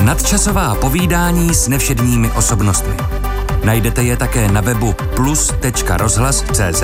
Nadčasová 0.02 0.74
povídání 0.74 1.54
s 1.54 1.68
nevšedními 1.68 2.30
osobnostmi. 2.30 3.25
Najdete 3.64 4.02
je 4.02 4.16
také 4.16 4.48
na 4.48 4.60
webu 4.60 4.94
plus.rozhlas.cz, 5.16 6.82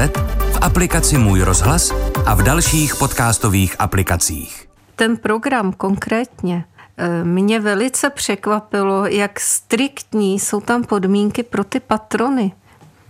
v 0.53 0.59
aplikaci 0.61 1.19
Můj 1.19 1.41
rozhlas 1.41 1.93
a 2.27 2.35
v 2.35 2.43
dalších 2.43 2.97
podcastových 2.97 3.77
aplikacích. 3.79 4.69
Ten 4.97 5.17
program 5.17 5.73
konkrétně 5.73 6.65
eh, 6.97 7.25
mě 7.25 7.61
velice 7.61 8.11
překvapilo, 8.11 9.07
jak 9.07 9.41
striktní 9.41 10.41
jsou 10.41 10.61
tam 10.61 10.85
podmínky 10.85 11.43
pro 11.43 11.65
ty 11.65 11.81
patrony. 11.81 12.53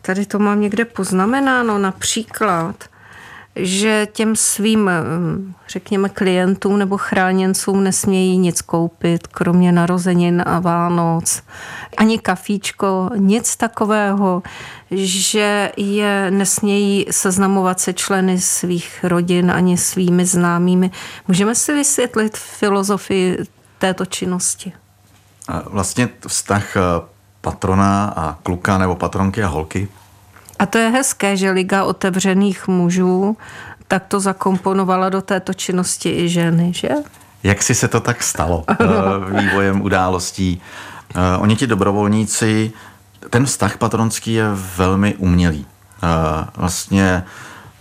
Tady 0.03 0.27
to 0.27 0.39
mám 0.39 0.61
někde 0.61 0.85
poznamenáno, 0.85 1.79
například 1.79 2.92
že 3.57 4.07
těm 4.13 4.37
svým, 4.37 4.91
mm, 5.19 5.55
řekněme, 5.69 6.09
klientům 6.09 6.79
nebo 6.79 6.99
chráněncům 6.99 7.85
nesmějí 7.85 8.39
nic 8.39 8.63
koupit, 8.63 9.27
kromě 9.27 9.73
narozenin 9.73 10.43
a 10.47 10.61
Vánoc, 10.61 11.43
ani 11.97 12.19
kafíčko, 12.19 13.11
nic 13.17 13.57
takového, 13.57 14.43
že 14.91 15.73
je 15.77 16.31
nesmějí 16.31 17.07
seznamovat 17.11 17.81
se 17.81 17.93
členy 17.93 18.41
svých 18.41 19.05
rodin 19.05 19.51
ani 19.51 19.77
svými 19.77 20.27
známými. 20.27 20.91
Můžeme 21.29 21.55
si 21.55 21.75
vysvětlit 21.75 22.37
filozofii 22.37 23.39
této 23.79 24.07
činnosti? 24.07 24.73
Vlastně 25.65 26.09
vztah 26.27 26.77
eh, 26.77 26.81
patrona 27.41 28.05
a 28.17 28.39
kluka 28.43 28.79
nebo 28.79 28.97
patronky 28.97 29.43
a 29.43 29.49
holky 29.49 29.89
a 30.63 30.67
to 30.67 30.79
je 30.79 30.91
hezké, 30.91 31.37
že 31.37 31.51
Liga 31.51 31.85
otevřených 31.85 32.69
mužů 32.69 33.37
tak 33.89 34.05
to 34.09 34.21
zakomponovala 34.21 35.09
do 35.09 35.23
této 35.23 35.55
činnosti 35.55 36.11
i 36.11 36.29
ženy, 36.29 36.73
že? 36.75 36.89
Jak 37.43 37.63
si 37.63 37.75
se 37.75 37.89
to 37.89 38.01
tak 38.01 38.23
stalo 38.23 38.65
eh, 38.71 38.87
vývojem 39.41 39.83
událostí? 39.83 40.61
Eh, 41.15 41.39
oni 41.39 41.57
ti 41.57 41.67
dobrovolníci, 41.67 42.73
ten 43.31 43.45
vztah 43.47 43.77
patronský 43.77 44.33
je 44.33 44.45
velmi 44.77 45.15
umělý. 45.15 45.67
Eh, 46.03 46.47
vlastně 46.57 47.25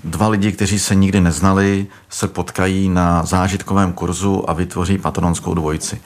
dva 0.04 0.28
lidi, 0.28 0.52
kteří 0.52 0.80
se 0.80 0.96
nikdy 0.96 1.22
neznali, 1.22 1.88
se 2.10 2.28
potkají 2.28 2.90
na 2.90 3.26
zážitkovém 3.26 3.94
kurzu 3.94 4.50
a 4.50 4.54
vytvoří 4.54 4.98
patronskou 4.98 5.54
dvojici. 5.54 6.02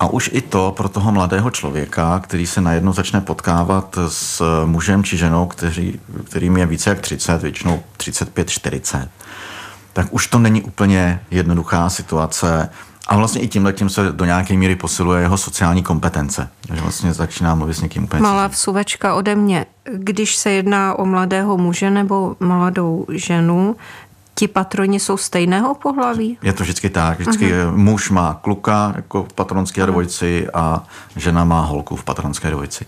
A 0.00 0.06
už 0.08 0.30
i 0.32 0.40
to 0.40 0.74
pro 0.76 0.88
toho 0.88 1.12
mladého 1.12 1.50
člověka, 1.50 2.18
který 2.18 2.46
se 2.46 2.60
najednou 2.60 2.92
začne 2.92 3.20
potkávat 3.20 3.98
s 4.08 4.42
mužem 4.64 5.04
či 5.04 5.16
ženou, 5.16 5.46
kteří, 5.46 6.00
kterým 6.24 6.56
je 6.56 6.66
více 6.66 6.90
jak 6.90 7.00
30, 7.00 7.42
většinou 7.42 7.82
35-40, 7.98 9.08
tak 9.92 10.06
už 10.10 10.26
to 10.26 10.38
není 10.38 10.62
úplně 10.62 11.20
jednoduchá 11.30 11.90
situace. 11.90 12.68
A 13.08 13.16
vlastně 13.16 13.40
i 13.40 13.48
tímhle 13.48 13.72
tím 13.72 13.90
se 13.90 14.12
do 14.12 14.24
nějaké 14.24 14.54
míry 14.54 14.76
posiluje 14.76 15.22
jeho 15.22 15.38
sociální 15.38 15.82
kompetence. 15.82 16.48
Takže 16.66 16.82
vlastně 16.82 17.12
začíná 17.12 17.54
mluvit 17.54 17.74
s 17.74 17.80
někým 17.80 18.04
úplně 18.04 18.22
Malá 18.22 18.46
vsuvečka 18.46 19.14
ode 19.14 19.34
mě. 19.34 19.66
Když 19.92 20.36
se 20.36 20.50
jedná 20.50 20.94
o 20.98 21.06
mladého 21.06 21.56
muže 21.56 21.90
nebo 21.90 22.36
mladou 22.40 23.06
ženu, 23.12 23.76
ti 24.38 24.48
patroni 24.48 25.00
jsou 25.00 25.16
stejného 25.16 25.74
pohlaví? 25.74 26.38
Je 26.42 26.52
to 26.52 26.62
vždycky 26.62 26.90
tak. 26.90 27.20
Vždycky 27.20 27.52
uh-huh. 27.52 27.76
muž 27.76 28.10
má 28.10 28.38
kluka 28.42 28.92
jako 28.96 29.24
v 29.24 29.32
patronské 29.32 29.82
uh-huh. 29.82 29.86
dvojici 29.86 30.48
a 30.54 30.84
žena 31.16 31.44
má 31.44 31.60
holku 31.60 31.96
v 31.96 32.04
patronské 32.04 32.50
dvojici. 32.50 32.86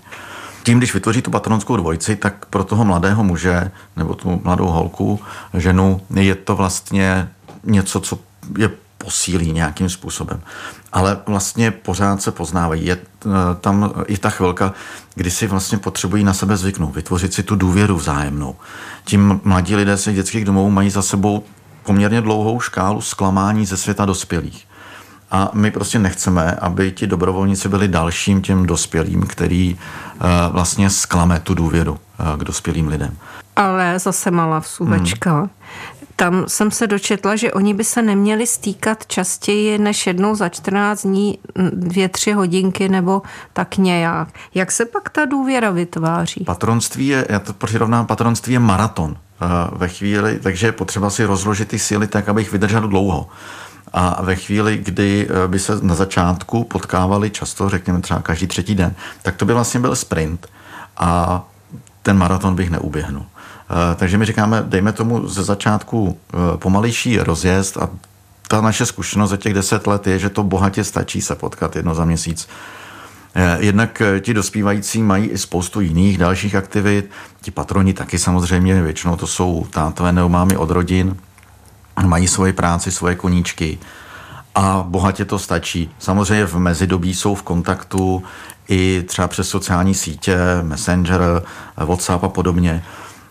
Tím, 0.63 0.79
když 0.79 0.95
vytvoří 0.95 1.23
tu 1.23 1.31
patronskou 1.31 1.77
dvojici, 1.77 2.17
tak 2.17 2.47
pro 2.47 2.65
toho 2.65 2.85
mladého 2.85 3.25
muže 3.25 3.71
nebo 3.97 4.15
tu 4.15 4.41
mladou 4.45 4.67
holku, 4.67 5.21
ženu, 5.55 6.01
je 6.15 6.35
to 6.35 6.57
vlastně 6.57 7.29
něco, 7.65 8.01
co 8.01 8.19
je 8.59 8.71
posílí 8.99 9.53
nějakým 9.53 9.89
způsobem. 9.89 10.41
Ale 10.93 11.19
vlastně 11.27 11.71
pořád 11.71 12.23
se 12.23 12.31
poznávají. 12.31 12.87
Je 12.87 12.97
eh, 12.97 13.29
tam 13.61 13.93
i 14.07 14.19
ta 14.19 14.31
chvilka, 14.31 14.73
kdy 15.15 15.31
si 15.31 15.47
vlastně 15.47 15.79
potřebují 15.79 16.25
na 16.25 16.35
sebe 16.35 16.57
zvyknout, 16.57 16.95
vytvořit 16.95 17.35
si 17.35 17.43
tu 17.43 17.57
důvěru 17.57 17.97
vzájemnou. 17.97 18.57
Tím 19.09 19.41
mladí 19.45 19.77
lidé 19.77 19.97
se 19.97 20.13
dětských 20.13 20.45
domovů 20.45 20.71
mají 20.71 20.91
za 20.91 21.03
sebou 21.03 21.45
poměrně 21.85 22.21
dlouhou 22.21 22.61
škálu 22.61 23.01
zklamání 23.01 23.67
ze 23.67 23.77
světa 23.77 24.05
dospělých. 24.05 24.67
A 25.31 25.51
my 25.53 25.71
prostě 25.71 25.99
nechceme, 25.99 26.53
aby 26.53 26.93
ti 26.93 27.07
dobrovolníci 27.07 27.69
byli 27.69 27.89
dalším 27.89 28.43
těm 28.43 28.67
dospělým, 28.67 29.23
který 29.23 29.75
uh, 29.75 30.27
vlastně 30.53 30.91
sklame 30.91 31.41
tu 31.41 31.55
důvěru 31.55 31.93
uh, 31.93 32.37
k 32.37 32.45
dospělým 32.45 32.89
lidem. 32.89 33.17
Ale 33.57 33.99
zase 33.99 34.31
malá 34.31 34.59
vsuvečka. 34.59 35.33
Hmm 35.35 35.49
tam 36.19 36.45
jsem 36.49 36.71
se 36.71 36.87
dočetla, 36.87 37.37
že 37.37 37.53
oni 37.53 37.75
by 37.75 37.85
se 37.85 38.03
neměli 38.03 38.47
stýkat 38.47 39.07
častěji 39.07 39.79
než 39.79 40.07
jednou 40.07 40.35
za 40.35 40.49
14 40.49 41.03
dní, 41.03 41.39
dvě, 41.73 42.09
tři 42.09 42.33
hodinky 42.33 42.89
nebo 42.89 43.23
tak 43.53 43.77
nějak. 43.77 44.29
Jak 44.55 44.73
se 44.73 44.85
pak 44.85 45.11
ta 45.11 45.25
důvěra 45.25 45.71
vytváří? 45.71 46.45
Patronství 46.45 47.07
je, 47.07 47.27
já 47.29 47.39
to 47.39 47.53
přirovnám, 47.53 48.07
patronství 48.07 48.53
je 48.53 48.59
maraton 48.59 49.17
eh, 49.17 49.47
ve 49.73 49.89
chvíli, 49.89 50.39
takže 50.43 50.67
je 50.67 50.73
potřeba 50.73 51.11
si 51.11 51.25
rozložit 51.25 51.69
ty 51.69 51.79
síly 51.79 52.07
tak, 52.07 52.29
aby 52.29 52.41
jich 52.41 52.53
vydržel 52.53 52.89
dlouho. 52.89 53.29
A 53.93 54.23
ve 54.23 54.37
chvíli, 54.37 54.77
kdy 54.77 55.29
eh, 55.31 55.49
by 55.49 55.59
se 55.59 55.79
na 55.83 55.95
začátku 55.95 56.65
potkávali 56.65 57.31
často, 57.31 57.69
řekněme 57.69 58.01
třeba 58.01 58.23
každý 58.23 58.47
třetí 58.47 58.75
den, 58.75 58.95
tak 59.23 59.37
to 59.37 59.45
by 59.45 59.55
vlastně 59.55 59.81
byl 59.81 59.97
sprint 59.97 60.47
a 60.97 61.43
ten 62.03 62.19
maraton 62.19 62.55
bych 62.55 62.71
neuběhnul. 62.71 63.27
Eh, 63.71 63.95
takže 63.95 64.19
my 64.19 64.25
říkáme, 64.25 64.65
dejme 64.67 64.93
tomu 64.93 65.29
ze 65.29 65.45
začátku 65.45 66.19
eh, 66.33 66.37
pomalejší 66.57 67.19
rozjezd 67.19 67.77
a 67.77 67.89
ta 68.49 68.61
naše 68.61 68.87
zkušenost 68.87 69.31
za 69.31 69.37
těch 69.37 69.55
deset 69.55 69.87
let 69.87 70.07
je, 70.07 70.19
že 70.19 70.29
to 70.29 70.43
bohatě 70.43 70.85
stačí 70.85 71.23
se 71.23 71.35
potkat 71.35 71.77
jedno 71.77 71.95
za 71.95 72.05
měsíc 72.05 72.49
Eh, 73.35 73.57
jednak 73.61 74.03
ti 74.21 74.35
dospívající 74.35 75.03
mají 75.03 75.27
i 75.27 75.39
spoustu 75.39 75.81
jiných 75.81 76.19
dalších 76.19 76.55
aktivit. 76.55 77.11
Ti 77.41 77.51
patroni 77.51 77.95
taky 77.95 78.19
samozřejmě, 78.19 78.83
většinou 78.83 79.17
to 79.17 79.27
jsou 79.27 79.67
tátové 79.71 80.13
nebo 80.13 80.29
mámy 80.29 80.57
od 80.57 80.71
rodin, 80.71 81.17
mají 82.07 82.29
svoje 82.29 82.53
práci, 82.53 82.93
svoje 82.93 83.15
koníčky 83.15 83.79
a 84.55 84.85
bohatě 84.89 85.25
to 85.25 85.39
stačí. 85.39 85.91
Samozřejmě 85.99 86.47
v 86.47 86.59
mezidobí 86.59 87.15
jsou 87.15 87.35
v 87.35 87.43
kontaktu 87.43 88.23
i 88.69 89.05
třeba 89.07 89.29
přes 89.29 89.49
sociální 89.49 89.95
sítě, 89.95 90.37
Messenger, 90.63 91.43
WhatsApp 91.77 92.25
a 92.25 92.29
podobně. 92.29 92.85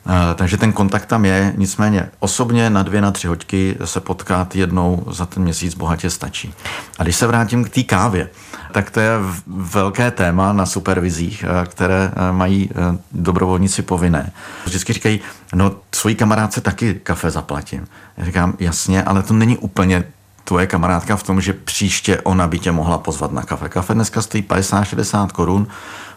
Eh, 0.09 0.35
takže 0.35 0.57
ten 0.57 0.73
kontakt 0.73 1.05
tam 1.05 1.25
je, 1.25 1.53
nicméně 1.57 2.09
osobně 2.19 2.69
na 2.69 2.83
dvě, 2.83 3.01
na 3.01 3.11
tři 3.11 3.27
hoďky 3.27 3.77
se 3.85 3.99
potkat 3.99 4.55
jednou 4.55 5.03
za 5.11 5.25
ten 5.25 5.43
měsíc 5.43 5.73
bohatě 5.73 6.09
stačí. 6.09 6.53
A 6.99 7.03
když 7.03 7.15
se 7.15 7.27
vrátím 7.27 7.63
k 7.63 7.69
té 7.69 7.83
kávě, 7.83 8.29
tak 8.71 8.91
to 8.91 8.99
je 8.99 9.11
velké 9.47 10.11
téma 10.11 10.53
na 10.53 10.65
supervizích, 10.65 11.45
eh, 11.47 11.65
které 11.65 12.11
eh, 12.15 12.31
mají 12.31 12.69
dobrovolníci 13.11 13.81
povinné. 13.81 14.31
Vždycky 14.65 14.93
říkají, 14.93 15.19
no 15.55 15.75
svojí 15.95 16.15
kamarádce 16.15 16.61
taky 16.61 16.93
kafe 16.93 17.29
zaplatím. 17.29 17.87
Já 18.17 18.25
říkám, 18.25 18.53
jasně, 18.59 19.03
ale 19.03 19.23
to 19.23 19.33
není 19.33 19.57
úplně 19.57 20.03
tvoje 20.47 20.67
kamarádka 20.67 21.15
v 21.15 21.23
tom, 21.23 21.41
že 21.41 21.53
příště 21.53 22.21
ona 22.21 22.47
by 22.47 22.59
tě 22.59 22.71
mohla 22.71 22.97
pozvat 22.97 23.31
na 23.31 23.43
kafe. 23.43 23.69
Kafe 23.69 23.93
dneska 23.93 24.21
stojí 24.21 24.43
50-60 24.43 25.27
korun, 25.27 25.67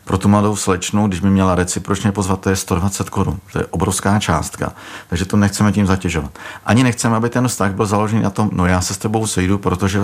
pro 0.04 0.18
tu 0.18 0.28
mladou 0.28 0.56
slečnu, 0.56 1.08
když 1.08 1.20
by 1.20 1.30
měla 1.30 1.54
recipročně 1.54 2.12
pozvat, 2.12 2.40
to 2.40 2.50
je 2.50 2.56
120 2.56 3.10
korun. 3.10 3.38
To 3.52 3.58
je 3.58 3.66
obrovská 3.66 4.20
částka. 4.20 4.72
Takže 5.08 5.24
to 5.24 5.36
nechceme 5.36 5.72
tím 5.72 5.86
zatěžovat. 5.86 6.38
Ani 6.66 6.82
nechceme, 6.82 7.16
aby 7.16 7.30
ten 7.30 7.48
vztah 7.48 7.74
byl 7.74 7.86
založený 7.86 8.22
na 8.22 8.30
tom, 8.30 8.50
no 8.52 8.66
já 8.66 8.80
se 8.80 8.94
s 8.94 8.98
tebou 8.98 9.26
sejdu, 9.26 9.58
protože 9.58 10.00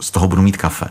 z 0.00 0.10
toho 0.10 0.28
budu 0.28 0.42
mít 0.42 0.56
kafe. 0.56 0.86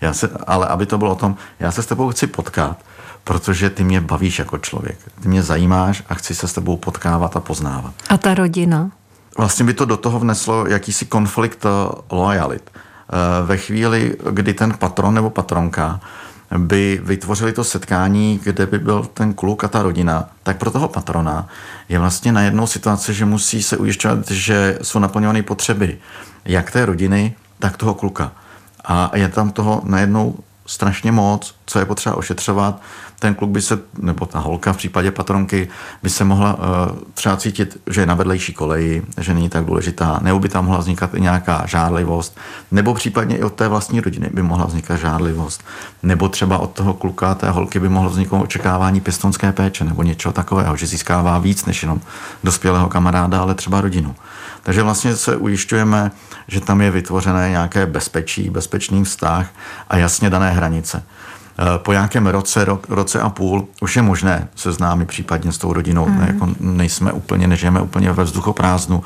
Já 0.00 0.12
se, 0.12 0.30
ale 0.46 0.66
aby 0.66 0.86
to 0.86 0.98
bylo 0.98 1.12
o 1.12 1.14
tom, 1.14 1.36
já 1.60 1.72
se 1.72 1.82
s 1.82 1.86
tebou 1.86 2.10
chci 2.10 2.26
potkat, 2.26 2.76
protože 3.24 3.70
ty 3.70 3.84
mě 3.84 4.00
bavíš 4.00 4.38
jako 4.38 4.58
člověk. 4.58 4.98
Ty 5.22 5.28
mě 5.28 5.42
zajímáš 5.42 6.02
a 6.08 6.14
chci 6.14 6.34
se 6.34 6.48
s 6.48 6.52
tebou 6.52 6.76
potkávat 6.76 7.36
a 7.36 7.40
poznávat. 7.40 7.94
A 8.08 8.16
ta 8.18 8.34
rodina? 8.34 8.90
Vlastně 9.38 9.64
by 9.64 9.74
to 9.74 9.84
do 9.84 9.96
toho 9.96 10.18
vneslo 10.18 10.66
jakýsi 10.66 11.06
konflikt 11.06 11.64
eh, 11.66 11.68
lojalit. 12.10 12.70
Eh, 12.74 13.46
ve 13.46 13.56
chvíli, 13.56 14.16
kdy 14.30 14.54
ten 14.54 14.74
patron 14.78 15.14
nebo 15.14 15.30
patronka 15.30 16.00
by 16.58 17.00
vytvořili 17.04 17.52
to 17.52 17.64
setkání, 17.64 18.40
kde 18.44 18.66
by 18.66 18.78
byl 18.78 19.04
ten 19.14 19.34
kluk 19.34 19.64
a 19.64 19.68
ta 19.68 19.82
rodina, 19.82 20.28
tak 20.42 20.56
pro 20.56 20.70
toho 20.70 20.88
patrona 20.88 21.48
je 21.88 21.98
vlastně 21.98 22.32
na 22.32 22.42
jednou 22.42 22.66
situace, 22.66 23.14
že 23.14 23.24
musí 23.24 23.62
se 23.62 23.76
ujišťovat, 23.76 24.30
že 24.30 24.78
jsou 24.82 24.98
naplňovány 24.98 25.42
potřeby 25.42 25.98
jak 26.44 26.70
té 26.70 26.86
rodiny, 26.86 27.34
tak 27.58 27.76
toho 27.76 27.94
kluka. 27.94 28.32
A 28.84 29.10
je 29.14 29.28
tam 29.28 29.50
toho 29.50 29.82
najednou 29.84 30.36
strašně 30.66 31.12
moc, 31.12 31.54
co 31.66 31.78
je 31.78 31.84
potřeba 31.84 32.16
ošetřovat. 32.16 32.82
Ten 33.18 33.34
kluk 33.34 33.50
by 33.50 33.62
se, 33.62 33.78
nebo 33.98 34.26
ta 34.26 34.38
holka 34.38 34.72
v 34.72 34.76
případě 34.76 35.10
patronky, 35.10 35.68
by 36.02 36.10
se 36.10 36.24
mohla 36.24 36.54
uh, 36.54 36.62
třeba 37.14 37.36
cítit, 37.36 37.80
že 37.90 38.00
je 38.00 38.06
na 38.06 38.14
vedlejší 38.14 38.54
koleji, 38.54 39.02
že 39.20 39.34
není 39.34 39.48
tak 39.48 39.64
důležitá, 39.64 40.18
nebo 40.22 40.40
by 40.40 40.48
tam 40.48 40.64
mohla 40.64 40.80
vznikat 40.80 41.14
i 41.14 41.20
nějaká 41.20 41.66
žádlivost, 41.66 42.38
nebo 42.70 42.94
případně 42.94 43.36
i 43.36 43.42
od 43.42 43.52
té 43.52 43.68
vlastní 43.68 44.00
rodiny 44.00 44.30
by 44.32 44.42
mohla 44.42 44.66
vznikat 44.66 44.96
žádlivost, 44.96 45.64
nebo 46.02 46.28
třeba 46.28 46.58
od 46.58 46.70
toho 46.70 46.94
kluka, 46.94 47.34
té 47.34 47.50
holky 47.50 47.80
by 47.80 47.88
mohlo 47.88 48.10
vzniknout 48.10 48.42
očekávání 48.42 49.00
pěstonské 49.00 49.52
péče, 49.52 49.84
nebo 49.84 50.02
něčeho 50.02 50.32
takového, 50.32 50.76
že 50.76 50.86
získává 50.86 51.38
víc 51.38 51.64
než 51.64 51.82
jenom 51.82 52.00
dospělého 52.44 52.88
kamaráda, 52.88 53.40
ale 53.40 53.54
třeba 53.54 53.80
rodinu. 53.80 54.14
Takže 54.62 54.82
vlastně 54.82 55.16
se 55.16 55.36
ujišťujeme, 55.36 56.10
že 56.48 56.60
tam 56.60 56.80
je 56.80 56.90
vytvořené 56.90 57.50
nějaké 57.50 57.86
bezpečí, 57.86 58.50
bezpečný 58.50 59.04
vztah 59.04 59.46
a 59.88 59.96
jasně 59.96 60.30
dané 60.30 60.50
hranice. 60.50 61.02
E, 61.58 61.78
po 61.78 61.92
nějakém 61.92 62.26
roce, 62.26 62.64
ro, 62.64 62.80
roce 62.88 63.20
a 63.20 63.30
půl 63.30 63.68
už 63.80 63.96
je 63.96 64.02
možné 64.02 64.48
seznámit 64.54 65.08
případně 65.08 65.52
s 65.52 65.58
tou 65.58 65.72
rodinou. 65.72 66.08
Mm. 66.08 66.22
Jako 66.26 66.48
nejsme 66.60 67.12
úplně, 67.12 67.46
nežijeme 67.46 67.80
úplně 67.80 68.12
ve 68.12 68.24
vzduchoprázdnu, 68.24 69.04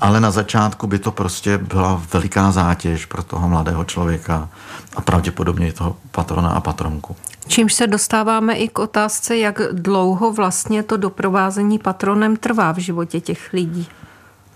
ale 0.00 0.20
na 0.20 0.30
začátku 0.30 0.86
by 0.86 0.98
to 0.98 1.10
prostě 1.10 1.58
byla 1.58 2.02
veliká 2.12 2.50
zátěž 2.50 3.06
pro 3.06 3.22
toho 3.22 3.48
mladého 3.48 3.84
člověka 3.84 4.48
a 4.96 5.00
pravděpodobně 5.00 5.68
i 5.68 5.72
toho 5.72 5.96
patrona 6.10 6.48
a 6.50 6.60
patronku. 6.60 7.16
Čímž 7.46 7.74
se 7.74 7.86
dostáváme 7.86 8.54
i 8.54 8.68
k 8.68 8.78
otázce, 8.78 9.36
jak 9.36 9.60
dlouho 9.72 10.32
vlastně 10.32 10.82
to 10.82 10.96
doprovázení 10.96 11.78
patronem 11.78 12.36
trvá 12.36 12.72
v 12.72 12.78
životě 12.78 13.20
těch 13.20 13.52
lidí. 13.52 13.88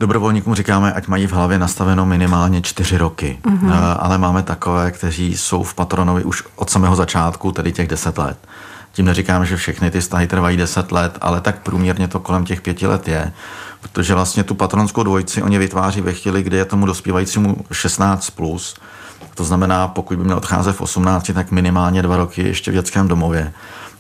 Dobrovolníkům 0.01 0.55
říkáme, 0.55 0.93
ať 0.93 1.07
mají 1.07 1.27
v 1.27 1.33
hlavě 1.33 1.59
nastaveno 1.59 2.07
minimálně 2.07 2.63
čtyři 2.63 2.99
roky, 2.99 3.39
mm-hmm. 3.43 3.97
ale 3.99 4.19
máme 4.19 4.43
takové, 4.43 4.91
kteří 4.91 5.37
jsou 5.37 5.63
v 5.63 5.75
patronovi 5.75 6.25
už 6.25 6.45
od 6.57 6.71
samého 6.71 6.97
začátku, 6.97 7.53
tedy 7.53 7.73
těch 7.73 7.89
deset 7.89 8.19
let. 8.19 8.39
Tím 8.93 9.07
neříkám, 9.07 9.47
že 9.47 9.57
všechny 9.57 9.91
ty 9.91 10.01
vztahy 10.01 10.27
trvají 10.27 10.57
deset 10.57 10.93
let, 10.93 11.19
ale 11.21 11.41
tak 11.41 11.63
průměrně 11.63 12.09
to 12.09 12.21
kolem 12.21 12.45
těch 12.45 12.61
pěti 12.61 12.87
let 12.87 13.09
je, 13.09 13.33
protože 13.81 14.15
vlastně 14.15 14.45
tu 14.45 14.55
patronskou 14.55 15.03
dvojici 15.03 15.43
oni 15.43 15.59
vytváří 15.59 16.01
ve 16.01 16.13
chvíli, 16.13 16.43
kdy 16.43 16.57
je 16.57 16.65
tomu 16.65 16.87
dospívajícímu 16.87 17.57
16+, 17.71 18.31
plus, 18.37 18.77
to 19.35 19.45
znamená, 19.45 19.89
pokud 19.89 20.19
by 20.19 20.25
měl 20.25 20.37
odcházet 20.37 20.77
v 20.77 20.81
18, 20.81 21.31
tak 21.35 21.51
minimálně 21.51 22.03
dva 22.03 22.17
roky 22.17 22.43
ještě 22.43 22.71
v 22.71 22.75
dětském 22.75 23.09
domově. 23.09 23.53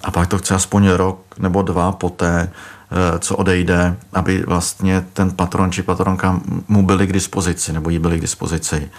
A 0.05 0.11
pak 0.11 0.29
to 0.29 0.39
chce 0.39 0.55
aspoň 0.55 0.89
rok 0.89 1.21
nebo 1.39 1.63
dva 1.63 1.93
poté, 1.93 2.51
co 3.19 3.37
odejde, 3.37 3.97
aby 4.13 4.45
vlastně 4.47 5.05
ten 5.13 5.31
patron 5.31 5.73
či 5.73 5.83
patronka 5.83 6.41
mu 6.69 6.83
byli 6.83 7.07
k 7.07 7.13
dispozici, 7.13 7.73
nebo 7.73 7.91
jí 7.91 7.99
byli 7.99 8.19
k 8.19 8.21
dispozici 8.21 8.91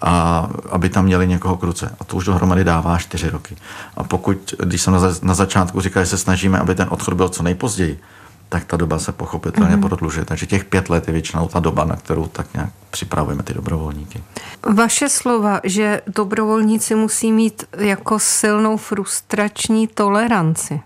a 0.00 0.48
aby 0.70 0.88
tam 0.88 1.04
měli 1.04 1.28
někoho 1.28 1.56
k 1.56 1.62
ruce. 1.62 1.94
A 2.00 2.04
to 2.04 2.16
už 2.16 2.24
dohromady 2.24 2.64
dává 2.64 2.98
čtyři 2.98 3.30
roky. 3.30 3.56
A 3.96 4.04
pokud, 4.04 4.54
když 4.64 4.82
jsem 4.82 4.92
na, 4.92 5.00
na 5.22 5.34
začátku 5.34 5.80
říkal, 5.80 6.02
že 6.02 6.10
se 6.10 6.18
snažíme, 6.18 6.58
aby 6.58 6.74
ten 6.74 6.86
odchod 6.90 7.14
byl 7.14 7.28
co 7.28 7.42
nejpozději, 7.42 8.00
tak 8.48 8.64
ta 8.64 8.76
doba 8.76 8.98
se 8.98 9.12
pochopitelně 9.12 9.76
mm-hmm. 9.76 9.88
prodlužuje. 9.88 10.24
Takže 10.24 10.46
těch 10.46 10.64
pět 10.64 10.90
let 10.90 11.06
je 11.06 11.12
většinou 11.12 11.48
ta 11.48 11.60
doba, 11.60 11.84
na 11.84 11.96
kterou 11.96 12.26
tak 12.26 12.54
nějak 12.54 12.70
připravujeme 12.90 13.42
ty 13.42 13.54
dobrovolníky. 13.54 14.22
Vaše 14.74 15.08
slova, 15.08 15.60
že 15.64 16.02
dobrovolníci 16.06 16.94
musí 16.94 17.32
mít 17.32 17.64
jako 17.78 18.18
silnou 18.18 18.76
frustrační 18.76 19.86
toleranci 19.86 20.80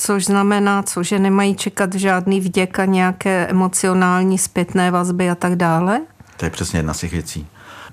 což 0.00 0.24
znamená, 0.24 0.82
co, 0.82 1.02
že 1.02 1.18
nemají 1.18 1.54
čekat 1.54 1.94
žádný 1.94 2.40
vděk 2.40 2.78
a 2.78 2.84
nějaké 2.84 3.46
emocionální 3.46 4.38
zpětné 4.38 4.90
vazby 4.90 5.30
a 5.30 5.34
tak 5.34 5.56
dále? 5.56 6.00
To 6.36 6.44
je 6.44 6.50
přesně 6.50 6.78
jedna 6.78 6.94
z 6.94 6.98
těch 6.98 7.12
věcí. 7.12 7.46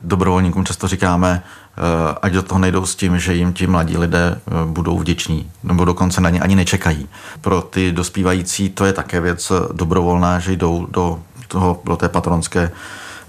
Dobrovolníkům 0.03 0.65
často 0.65 0.87
říkáme, 0.87 1.43
eh, 1.43 2.15
ať 2.21 2.33
do 2.33 2.43
toho 2.43 2.59
nejdou 2.59 2.85
s 2.85 2.95
tím, 2.95 3.19
že 3.19 3.35
jim 3.35 3.53
ti 3.53 3.67
mladí 3.67 3.97
lidé 3.97 4.41
eh, 4.47 4.51
budou 4.65 4.99
vděční, 4.99 5.51
nebo 5.63 5.85
dokonce 5.85 6.21
na 6.21 6.29
ně 6.29 6.39
ani 6.39 6.55
nečekají. 6.55 7.09
Pro 7.41 7.61
ty 7.61 7.91
dospívající 7.91 8.69
to 8.69 8.85
je 8.85 8.93
také 8.93 9.21
věc 9.21 9.51
dobrovolná, 9.71 10.39
že 10.39 10.51
jdou 10.51 10.85
do, 10.85 11.19
toho, 11.47 11.81
do 11.85 11.95
té 11.95 12.09
patronské 12.09 12.71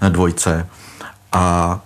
dvojce 0.09 0.67
a 1.31 1.79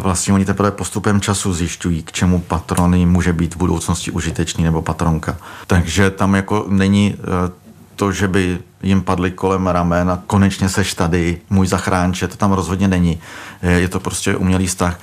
vlastně 0.00 0.34
oni 0.34 0.44
teprve 0.44 0.70
postupem 0.70 1.20
času 1.20 1.54
zjišťují, 1.54 2.02
k 2.02 2.12
čemu 2.12 2.40
patrony 2.40 3.06
může 3.06 3.32
být 3.32 3.54
v 3.54 3.58
budoucnosti 3.58 4.10
užitečný 4.10 4.64
nebo 4.64 4.82
patronka. 4.82 5.36
Takže 5.66 6.10
tam 6.10 6.34
jako 6.34 6.66
není 6.68 7.14
e, 7.14 7.68
to, 7.96 8.12
že 8.12 8.28
by 8.28 8.58
jim 8.82 9.02
padly 9.02 9.30
kolem 9.30 9.66
ramen 9.66 10.10
a 10.10 10.22
konečně 10.26 10.68
seš 10.68 10.94
tady, 10.94 11.40
můj 11.50 11.66
zachránče, 11.66 12.28
to 12.28 12.36
tam 12.36 12.52
rozhodně 12.52 12.88
není. 12.88 13.20
Je 13.62 13.88
to 13.88 14.00
prostě 14.00 14.36
umělý 14.36 14.66
vztah. 14.66 15.00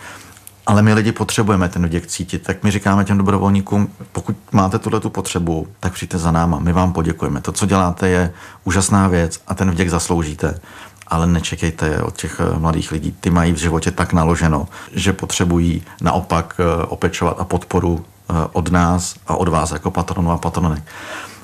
Ale 0.68 0.82
my 0.82 0.94
lidi 0.94 1.12
potřebujeme 1.12 1.70
ten 1.70 1.86
vděk 1.86 2.08
cítit, 2.08 2.44
tak 2.44 2.64
my 2.64 2.72
říkáme 2.72 3.06
těm 3.06 3.18
dobrovolníkům, 3.18 3.90
pokud 4.12 4.36
máte 4.52 4.80
tuhle 4.80 5.00
tu 5.00 5.10
potřebu, 5.10 5.68
tak 5.80 5.94
přijďte 5.94 6.18
za 6.18 6.32
náma, 6.32 6.60
my 6.60 6.74
vám 6.74 6.94
poděkujeme. 6.94 7.42
To, 7.42 7.52
co 7.52 7.66
děláte, 7.66 8.08
je 8.08 8.34
úžasná 8.64 9.08
věc 9.08 9.42
a 9.48 9.56
ten 9.56 9.72
vděk 9.72 9.90
zasloužíte 9.90 10.60
ale 11.08 11.28
nečekejte 11.28 12.02
od 12.02 12.16
těch 12.18 12.40
eh, 12.40 12.60
mladých 12.60 12.92
lidí. 12.92 13.16
Ty 13.22 13.30
mají 13.30 13.54
v 13.54 13.58
životě 13.58 13.92
tak 13.92 14.14
naloženo, 14.14 14.68
že 14.92 15.14
potřebují 15.14 15.84
naopak 16.02 16.56
eh, 16.60 16.86
opečovat 16.86 17.38
a 17.40 17.46
podporu 17.46 18.06
eh, 18.06 18.34
od 18.54 18.72
nás 18.72 19.16
a 19.28 19.36
od 19.36 19.48
vás 19.48 19.72
jako 19.72 19.92
patronu 19.92 20.32
a 20.32 20.38
patronek. 20.38 20.84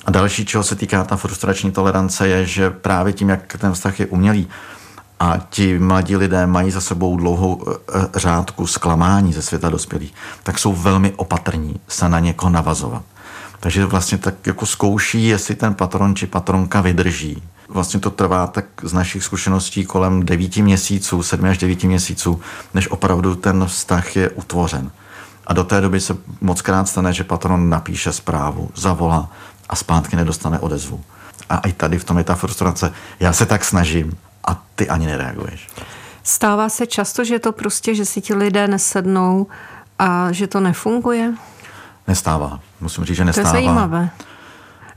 A 0.06 0.12
další, 0.12 0.45
čeho 0.45 0.63
se 0.63 0.76
týká 0.76 1.04
ta 1.04 1.15
frustrační 1.15 1.71
tolerance, 1.71 2.28
je, 2.28 2.45
že 2.45 2.69
právě 2.69 3.13
tím, 3.13 3.30
jak 3.30 3.58
ten 3.58 3.74
vztah 3.74 4.00
je 4.00 4.06
umělý, 4.06 4.47
a 5.19 5.38
ti 5.50 5.80
mladí 5.80 6.15
lidé 6.15 6.47
mají 6.47 6.71
za 6.71 6.82
sebou 6.82 7.17
dlouhou 7.17 7.65
řádku 8.15 8.67
zklamání 8.67 9.34
ze 9.34 9.41
světa 9.41 9.69
dospělých, 9.69 10.13
tak 10.43 10.60
jsou 10.60 10.74
velmi 10.74 11.12
opatrní 11.12 11.76
se 11.88 12.10
na 12.10 12.19
někoho 12.19 12.50
navazovat. 12.50 13.04
Takže 13.62 13.86
vlastně 13.86 14.17
tak 14.17 14.47
jako 14.47 14.65
zkouší, 14.65 15.28
jestli 15.28 15.56
ten 15.56 15.74
patron 15.74 16.15
či 16.15 16.28
patronka 16.28 16.82
vydrží 16.82 17.43
vlastně 17.71 18.00
to 18.00 18.10
trvá 18.10 18.47
tak 18.47 18.65
z 18.84 18.93
našich 18.93 19.24
zkušeností 19.24 19.86
kolem 19.86 20.26
devíti 20.26 20.62
měsíců, 20.62 21.24
sedmi 21.24 21.50
až 21.50 21.58
devíti 21.58 21.88
měsíců, 21.88 22.41
než 22.74 22.88
opravdu 22.88 23.36
ten 23.36 23.65
vztah 23.65 24.15
je 24.15 24.30
utvořen. 24.30 24.91
A 25.47 25.54
do 25.54 25.63
té 25.63 25.82
doby 25.82 26.00
se 26.00 26.17
moc 26.41 26.62
krát 26.62 26.88
stane, 26.88 27.13
že 27.13 27.24
patron 27.24 27.69
napíše 27.69 28.12
zprávu, 28.12 28.69
zavolá 28.76 29.30
a 29.69 29.76
zpátky 29.76 30.15
nedostane 30.15 30.60
odezvu. 30.60 31.04
A 31.50 31.58
i 31.58 31.74
tady 31.74 32.00
v 32.00 32.04
tom 32.04 32.17
je 32.17 32.24
ta 32.24 32.36
frustrace. 32.36 32.93
Já 33.19 33.34
se 33.34 33.45
tak 33.45 33.65
snažím 33.65 34.17
a 34.47 34.63
ty 34.76 34.89
ani 34.89 35.06
nereaguješ. 35.06 35.67
Stává 36.24 36.69
se 36.69 36.86
často, 36.86 37.24
že 37.24 37.39
to 37.39 37.52
prostě, 37.52 37.95
že 37.95 38.06
si 38.06 38.21
ti 38.21 38.34
lidé 38.34 38.67
nesednou 38.67 39.47
a 40.00 40.32
že 40.32 40.47
to 40.47 40.60
nefunguje? 40.60 41.34
Nestává. 42.08 42.60
Musím 42.82 43.06
říct, 43.06 43.18
že 43.18 43.26
nestává. 43.26 43.52
To 43.52 43.58
je 43.58 43.64
zajímavé. 43.64 44.10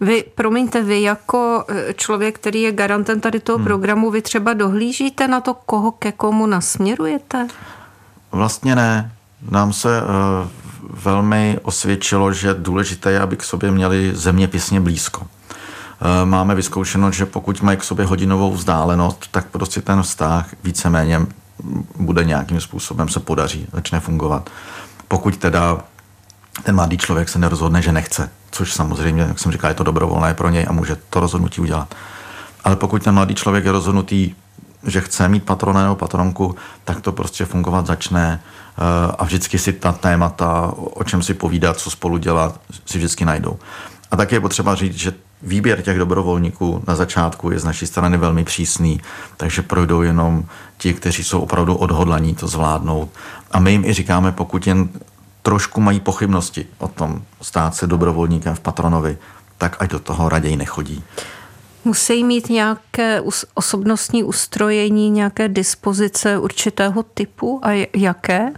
Vy, 0.00 0.24
promiňte, 0.34 0.82
vy 0.82 1.02
jako 1.02 1.64
e, 1.68 1.94
člověk, 1.94 2.34
který 2.34 2.62
je 2.62 2.72
garantem 2.72 3.20
tady 3.20 3.40
toho 3.40 3.58
hmm. 3.58 3.64
programu, 3.64 4.10
vy 4.10 4.22
třeba 4.22 4.52
dohlížíte 4.52 5.28
na 5.28 5.40
to, 5.40 5.54
koho 5.54 5.90
ke 5.90 6.12
komu 6.12 6.46
nasměrujete? 6.46 7.48
Vlastně 8.32 8.76
ne. 8.76 9.12
Nám 9.50 9.72
se 9.72 10.02
uh, 10.02 10.08
velmi 11.02 11.58
osvědčilo, 11.62 12.32
že 12.32 12.54
důležité 12.54 13.12
je, 13.12 13.20
aby 13.20 13.36
k 13.36 13.42
sobě 13.42 13.70
měli 13.70 14.10
zeměpisně 14.14 14.80
blízko. 14.80 15.20
Uh, 15.20 15.26
máme 16.24 16.54
vyzkoušeno, 16.54 17.10
že 17.10 17.26
pokud 17.26 17.62
mají 17.62 17.78
k 17.78 17.84
sobě 17.84 18.06
hodinovou 18.06 18.52
vzdálenost, 18.52 19.28
tak 19.30 19.46
prostě 19.46 19.82
ten 19.82 20.02
vztah 20.02 20.46
víceméně 20.64 21.20
bude 21.98 22.24
nějakým 22.24 22.60
způsobem 22.60 23.08
se 23.08 23.20
podaří, 23.20 23.66
začne 23.72 24.00
fungovat. 24.00 24.50
Pokud 25.08 25.36
teda 25.36 25.78
ten 26.62 26.74
mladý 26.74 26.98
člověk 26.98 27.28
se 27.28 27.38
nerozhodne, 27.38 27.82
že 27.82 27.92
nechce, 27.92 28.30
což 28.50 28.72
samozřejmě, 28.72 29.22
jak 29.22 29.38
jsem 29.38 29.52
říkal, 29.52 29.70
je 29.70 29.74
to 29.74 29.84
dobrovolné 29.84 30.34
pro 30.34 30.50
něj 30.50 30.66
a 30.68 30.72
může 30.72 30.96
to 31.10 31.20
rozhodnutí 31.20 31.60
udělat. 31.60 31.94
Ale 32.64 32.76
pokud 32.76 33.02
ten 33.02 33.14
mladý 33.14 33.34
člověk 33.34 33.64
je 33.64 33.72
rozhodnutý, 33.72 34.34
že 34.86 35.00
chce 35.00 35.28
mít 35.28 35.44
patrona 35.44 35.82
nebo 35.82 35.94
patronku, 35.94 36.54
tak 36.84 37.00
to 37.00 37.12
prostě 37.12 37.44
fungovat 37.44 37.86
začne 37.86 38.42
eh, 38.42 39.12
a 39.18 39.24
vždycky 39.24 39.58
si 39.58 39.72
ta 39.72 39.92
témata, 39.92 40.72
o 40.76 41.04
čem 41.04 41.22
si 41.22 41.34
povídat, 41.34 41.76
co 41.76 41.90
spolu 41.90 42.18
dělat, 42.18 42.60
si 42.86 42.98
vždycky 42.98 43.24
najdou. 43.24 43.58
A 44.10 44.16
také 44.16 44.36
je 44.36 44.40
potřeba 44.40 44.74
říct, 44.74 44.94
že 44.94 45.12
výběr 45.42 45.82
těch 45.82 45.98
dobrovolníků 45.98 46.82
na 46.86 46.94
začátku 46.94 47.50
je 47.50 47.58
z 47.58 47.64
naší 47.64 47.86
strany 47.86 48.18
velmi 48.18 48.44
přísný, 48.44 49.00
takže 49.36 49.62
projdou 49.62 50.02
jenom 50.02 50.44
ti, 50.78 50.94
kteří 50.94 51.24
jsou 51.24 51.40
opravdu 51.40 51.74
odhodlaní 51.74 52.34
to 52.34 52.48
zvládnout. 52.48 53.10
A 53.50 53.60
my 53.60 53.72
jim 53.72 53.84
i 53.84 53.92
říkáme, 53.92 54.32
pokud 54.32 54.66
jen 54.66 54.88
trošku 55.44 55.80
mají 55.80 56.00
pochybnosti 56.00 56.66
o 56.78 56.88
tom 56.88 57.22
stát 57.42 57.74
se 57.74 57.86
dobrovolníkem 57.86 58.54
v 58.54 58.60
patronovi, 58.60 59.18
tak 59.58 59.76
ať 59.80 59.90
do 59.90 59.98
toho 59.98 60.28
raději 60.28 60.56
nechodí. 60.56 61.04
Musí 61.84 62.24
mít 62.24 62.48
nějaké 62.48 63.22
osobnostní 63.54 64.24
ustrojení, 64.24 65.10
nějaké 65.10 65.48
dispozice 65.48 66.38
určitého 66.38 67.02
typu 67.02 67.60
a 67.62 67.88
jaké? 67.96 68.52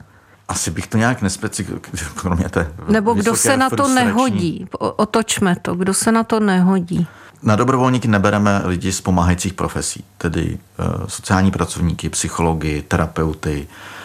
Asi 0.48 0.70
bych 0.70 0.86
to 0.86 0.98
nějak 0.98 1.22
nespecifikoval, 1.22 1.82
kromě 2.14 2.48
té 2.48 2.72
Nebo 2.88 3.14
kdo 3.14 3.36
se 3.36 3.56
na 3.56 3.70
to 3.70 3.88
nehodí? 3.88 4.66
Otočme 4.78 5.56
to, 5.62 5.74
kdo 5.74 5.94
se 5.94 6.12
na 6.12 6.24
to 6.24 6.40
nehodí? 6.40 7.06
Na 7.42 7.56
dobrovolníky 7.56 8.08
nebereme 8.08 8.62
lidi 8.64 8.92
z 8.92 9.00
pomáhajících 9.00 9.54
profesí, 9.54 10.04
tedy 10.18 10.58
uh, 10.78 11.06
sociální 11.06 11.50
pracovníky, 11.50 12.08
psychologi, 12.08 12.84
terapeuty, 12.88 13.66
Eh, 13.68 13.95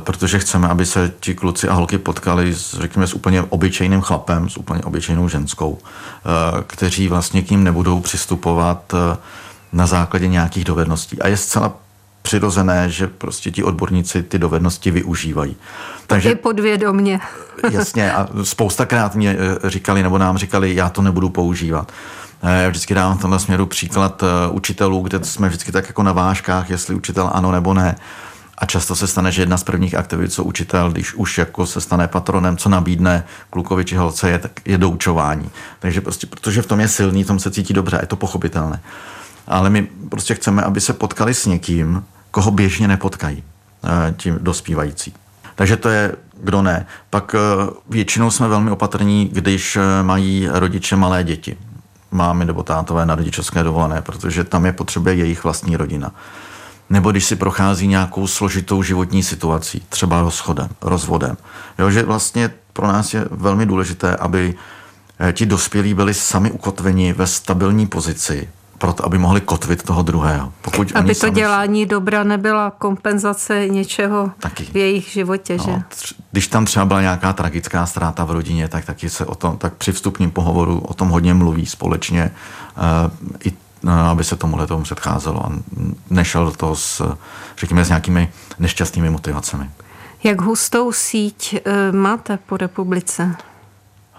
protože 0.00 0.38
chceme, 0.38 0.68
aby 0.68 0.86
se 0.86 1.12
ti 1.20 1.34
kluci 1.34 1.68
a 1.68 1.72
holky 1.72 1.98
potkali 1.98 2.54
s, 2.54 2.80
řekněme, 2.80 3.06
s 3.06 3.14
úplně 3.14 3.42
obyčejným 3.42 4.00
chlapem, 4.00 4.48
s 4.48 4.56
úplně 4.56 4.82
obyčejnou 4.82 5.28
ženskou, 5.28 5.78
eh, 5.78 6.62
kteří 6.66 7.08
vlastně 7.08 7.42
k 7.42 7.50
ním 7.50 7.64
nebudou 7.64 8.00
přistupovat 8.00 8.94
eh, 8.94 9.16
na 9.72 9.86
základě 9.86 10.28
nějakých 10.28 10.64
dovedností. 10.64 11.22
A 11.22 11.28
je 11.28 11.36
zcela 11.36 11.72
přirozené, 12.22 12.90
že 12.90 13.06
prostě 13.06 13.50
ti 13.50 13.64
odborníci 13.64 14.22
ty 14.22 14.38
dovednosti 14.38 14.90
využívají. 14.90 15.56
Takže 16.06 16.30
I 16.30 16.34
podvědomně. 16.34 17.20
jasně, 17.70 18.12
a 18.12 18.28
spoustakrát 18.42 19.14
mě 19.14 19.36
říkali, 19.64 20.02
nebo 20.02 20.18
nám 20.18 20.38
říkali, 20.38 20.74
já 20.74 20.88
to 20.88 21.02
nebudu 21.02 21.28
používat. 21.28 21.92
Já 22.42 22.68
vždycky 22.68 22.94
dávám 22.94 23.18
v 23.18 23.20
tomhle 23.20 23.38
směru 23.38 23.66
příklad 23.66 24.22
učitelů, 24.50 25.02
kde 25.02 25.24
jsme 25.24 25.48
vždycky 25.48 25.72
tak 25.72 25.86
jako 25.86 26.02
na 26.02 26.12
vážkách, 26.12 26.70
jestli 26.70 26.94
učitel 26.94 27.30
ano 27.32 27.52
nebo 27.52 27.74
ne. 27.74 27.96
A 28.58 28.66
často 28.66 28.96
se 28.96 29.06
stane, 29.06 29.32
že 29.32 29.42
jedna 29.42 29.56
z 29.56 29.64
prvních 29.64 29.94
aktivit, 29.94 30.32
co 30.32 30.44
učitel, 30.44 30.90
když 30.90 31.14
už 31.14 31.38
jako 31.38 31.66
se 31.66 31.80
stane 31.80 32.08
patronem, 32.08 32.56
co 32.56 32.68
nabídne 32.68 33.24
klukovi 33.50 33.84
či 33.84 33.96
holce, 33.96 34.30
je, 34.30 34.38
tak 34.38 34.52
je 34.64 34.78
doučování. 34.78 35.50
Takže 35.78 36.00
prostě, 36.00 36.26
protože 36.26 36.62
v 36.62 36.66
tom 36.66 36.80
je 36.80 36.88
silný, 36.88 37.24
v 37.24 37.26
tom 37.26 37.38
se 37.38 37.50
cítí 37.50 37.74
dobře, 37.74 37.98
je 38.02 38.06
to 38.06 38.16
pochopitelné. 38.16 38.80
Ale 39.46 39.70
my 39.70 39.88
prostě 40.08 40.34
chceme, 40.34 40.62
aby 40.62 40.80
se 40.80 40.92
potkali 40.92 41.34
s 41.34 41.46
někým, 41.46 42.04
koho 42.30 42.50
běžně 42.50 42.88
nepotkají, 42.88 43.42
eh, 43.84 44.14
tím 44.16 44.38
dospívající. 44.40 45.14
Takže 45.54 45.76
to 45.76 45.88
je, 45.88 46.12
kdo 46.42 46.62
ne. 46.62 46.86
Pak 47.10 47.34
eh, 47.34 47.38
většinou 47.88 48.30
jsme 48.30 48.48
velmi 48.48 48.70
opatrní, 48.70 49.30
když 49.32 49.76
eh, 49.76 50.02
mají 50.02 50.48
rodiče 50.52 50.96
malé 50.96 51.24
děti. 51.24 51.56
Mámy 52.10 52.44
nebo 52.44 52.62
tátové 52.62 53.06
na 53.06 53.14
rodičovské 53.14 53.62
dovolené, 53.62 54.02
protože 54.02 54.44
tam 54.44 54.66
je 54.66 54.72
potřebuje 54.72 55.14
jejich 55.14 55.44
vlastní 55.44 55.76
rodina 55.76 56.12
nebo 56.90 57.10
když 57.10 57.24
si 57.24 57.36
prochází 57.36 57.86
nějakou 57.86 58.26
složitou 58.26 58.82
životní 58.82 59.22
situací, 59.22 59.82
třeba 59.88 60.20
rozchodem, 60.20 60.68
rozvodem. 60.82 61.36
Jo, 61.78 61.90
že 61.90 62.02
vlastně 62.02 62.50
pro 62.72 62.86
nás 62.86 63.14
je 63.14 63.24
velmi 63.30 63.66
důležité, 63.66 64.16
aby 64.16 64.54
eh, 65.18 65.32
ti 65.32 65.46
dospělí 65.46 65.94
byli 65.94 66.14
sami 66.14 66.50
ukotveni 66.50 67.12
ve 67.12 67.26
stabilní 67.26 67.86
pozici, 67.86 68.48
proto 68.78 69.04
aby 69.04 69.18
mohli 69.18 69.40
kotvit 69.40 69.82
toho 69.82 70.02
druhého. 70.02 70.52
Pokud 70.62 70.92
aby 70.94 71.08
to 71.08 71.14
sami... 71.14 71.32
dělání 71.32 71.86
dobra 71.86 72.24
nebyla 72.24 72.70
kompenzace 72.70 73.68
něčeho 73.68 74.30
Taky. 74.38 74.64
v 74.64 74.76
jejich 74.76 75.08
životě, 75.08 75.56
no, 75.56 75.64
že? 75.64 75.82
Když 76.32 76.48
tam 76.48 76.64
třeba 76.64 76.84
byla 76.84 77.00
nějaká 77.00 77.32
tragická 77.32 77.86
ztráta 77.86 78.24
v 78.24 78.30
rodině, 78.30 78.68
tak 78.68 78.84
taky 78.84 79.10
se 79.10 79.26
o 79.26 79.34
tom, 79.34 79.56
tak 79.56 79.74
při 79.74 79.92
vstupním 79.92 80.30
pohovoru 80.30 80.78
o 80.78 80.94
tom 80.94 81.08
hodně 81.08 81.34
mluví 81.34 81.66
společně. 81.66 82.30
Uh, 82.76 83.36
I 83.44 83.52
aby 84.10 84.24
se 84.24 84.36
tomuhle 84.36 84.66
tomu 84.66 84.82
předcházelo 84.82 85.46
a 85.46 85.52
nešel 86.10 86.44
do 86.44 86.52
toho 86.52 86.76
s, 86.76 87.16
řekněme, 87.58 87.84
s 87.84 87.88
nějakými 87.88 88.32
nešťastnými 88.58 89.10
motivacemi. 89.10 89.70
Jak 90.24 90.40
hustou 90.40 90.92
síť 90.92 91.54
e, 91.54 91.92
máte 91.92 92.36
po 92.36 92.56
republice? 92.56 93.36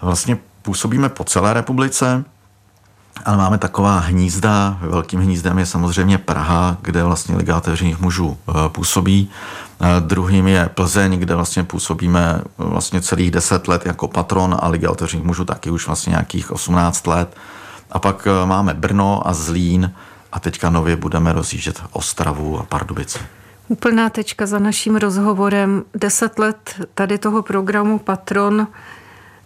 Vlastně 0.02 0.38
působíme 0.62 1.08
po 1.08 1.24
celé 1.24 1.54
republice, 1.54 2.24
ale 3.24 3.36
máme 3.36 3.58
taková 3.58 3.98
hnízda. 3.98 4.78
Velkým 4.80 5.20
hnízdem 5.20 5.58
je 5.58 5.66
samozřejmě 5.66 6.18
Praha, 6.18 6.76
kde 6.82 7.04
vlastně 7.04 7.36
Liga 7.36 7.56
otevřených 7.56 8.00
mužů 8.00 8.38
e, 8.48 8.68
působí. 8.68 9.30
E, 9.80 10.00
druhým 10.00 10.46
je 10.46 10.70
Plzeň, 10.74 11.18
kde 11.18 11.34
vlastně 11.34 11.64
působíme 11.64 12.40
vlastně 12.58 13.00
celých 13.00 13.30
10 13.30 13.68
let 13.68 13.86
jako 13.86 14.08
patron 14.08 14.56
a 14.60 14.68
Liga 14.68 14.90
otevřených 14.90 15.26
mužů 15.26 15.44
taky 15.44 15.70
už 15.70 15.86
vlastně 15.86 16.10
nějakých 16.10 16.50
18 16.52 17.06
let. 17.06 17.36
A 17.96 17.98
pak 17.98 18.26
eh, 18.26 18.46
máme 18.46 18.74
Brno 18.74 19.28
a 19.28 19.32
Zlín 19.34 19.92
a 20.32 20.40
teďka 20.40 20.70
nově 20.70 20.96
budeme 20.96 21.32
rozjíždět 21.32 21.82
Ostravu 21.92 22.58
a 22.58 22.62
Pardubice. 22.62 23.18
Úplná 23.68 24.10
tečka 24.10 24.46
za 24.46 24.58
naším 24.58 24.96
rozhovorem. 24.96 25.84
Deset 25.94 26.38
let 26.38 26.86
tady 26.94 27.18
toho 27.18 27.42
programu 27.42 27.98
Patron 27.98 28.66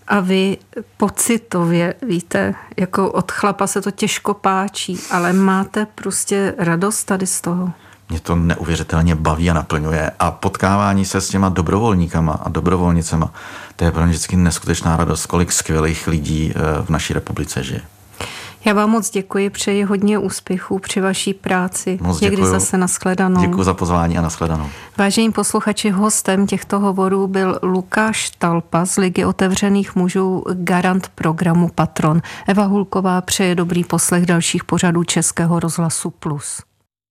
a 0.08 0.20
vy 0.20 0.56
pocitově, 0.96 1.94
víte, 2.02 2.54
jako 2.76 3.12
od 3.12 3.32
chlapa 3.32 3.66
se 3.66 3.80
to 3.82 3.90
těžko 3.90 4.34
páčí, 4.34 4.98
ale 5.10 5.32
máte 5.32 5.86
prostě 5.86 6.54
radost 6.58 7.04
tady 7.04 7.26
z 7.26 7.40
toho. 7.40 7.72
Mě 8.08 8.20
to 8.20 8.36
neuvěřitelně 8.36 9.14
baví 9.14 9.50
a 9.50 9.54
naplňuje. 9.54 10.10
A 10.18 10.30
potkávání 10.30 11.04
se 11.04 11.20
s 11.20 11.28
těma 11.28 11.48
dobrovolníkama 11.48 12.32
a 12.32 12.48
dobrovolnicema, 12.48 13.32
to 13.76 13.84
je 13.84 13.92
pro 13.92 14.02
mě 14.02 14.10
vždycky 14.10 14.36
neskutečná 14.36 14.96
radost, 14.96 15.26
kolik 15.26 15.52
skvělých 15.52 16.06
lidí 16.06 16.52
eh, 16.54 16.82
v 16.82 16.90
naší 16.90 17.14
republice 17.14 17.62
žije. 17.62 17.80
Já 18.64 18.74
vám 18.74 18.90
moc 18.90 19.10
děkuji, 19.10 19.50
přeji 19.50 19.82
hodně 19.84 20.18
úspěchů 20.18 20.78
při 20.78 21.00
vaší 21.00 21.34
práci. 21.34 21.98
Moc 22.02 22.20
Někdy 22.20 22.36
děkuju. 22.36 22.52
zase 22.52 22.78
nashledanou. 22.78 23.40
Děkuji 23.40 23.62
za 23.62 23.74
pozvání 23.74 24.18
a 24.18 24.22
nashledanou. 24.22 24.66
Vážení 24.98 25.32
posluchači, 25.32 25.90
hostem 25.90 26.46
těchto 26.46 26.80
hovorů 26.80 27.26
byl 27.26 27.58
Lukáš 27.62 28.30
Talpa 28.30 28.86
z 28.86 28.96
Ligy 28.96 29.24
otevřených 29.24 29.96
mužů, 29.96 30.44
garant 30.52 31.08
programu 31.14 31.68
Patron. 31.74 32.20
Eva 32.46 32.64
Hulková 32.64 33.20
přeje 33.20 33.54
dobrý 33.54 33.84
poslech 33.84 34.26
dalších 34.26 34.64
pořadů 34.64 35.04
Českého 35.04 35.60
rozhlasu 35.60 36.10
Plus. 36.10 36.62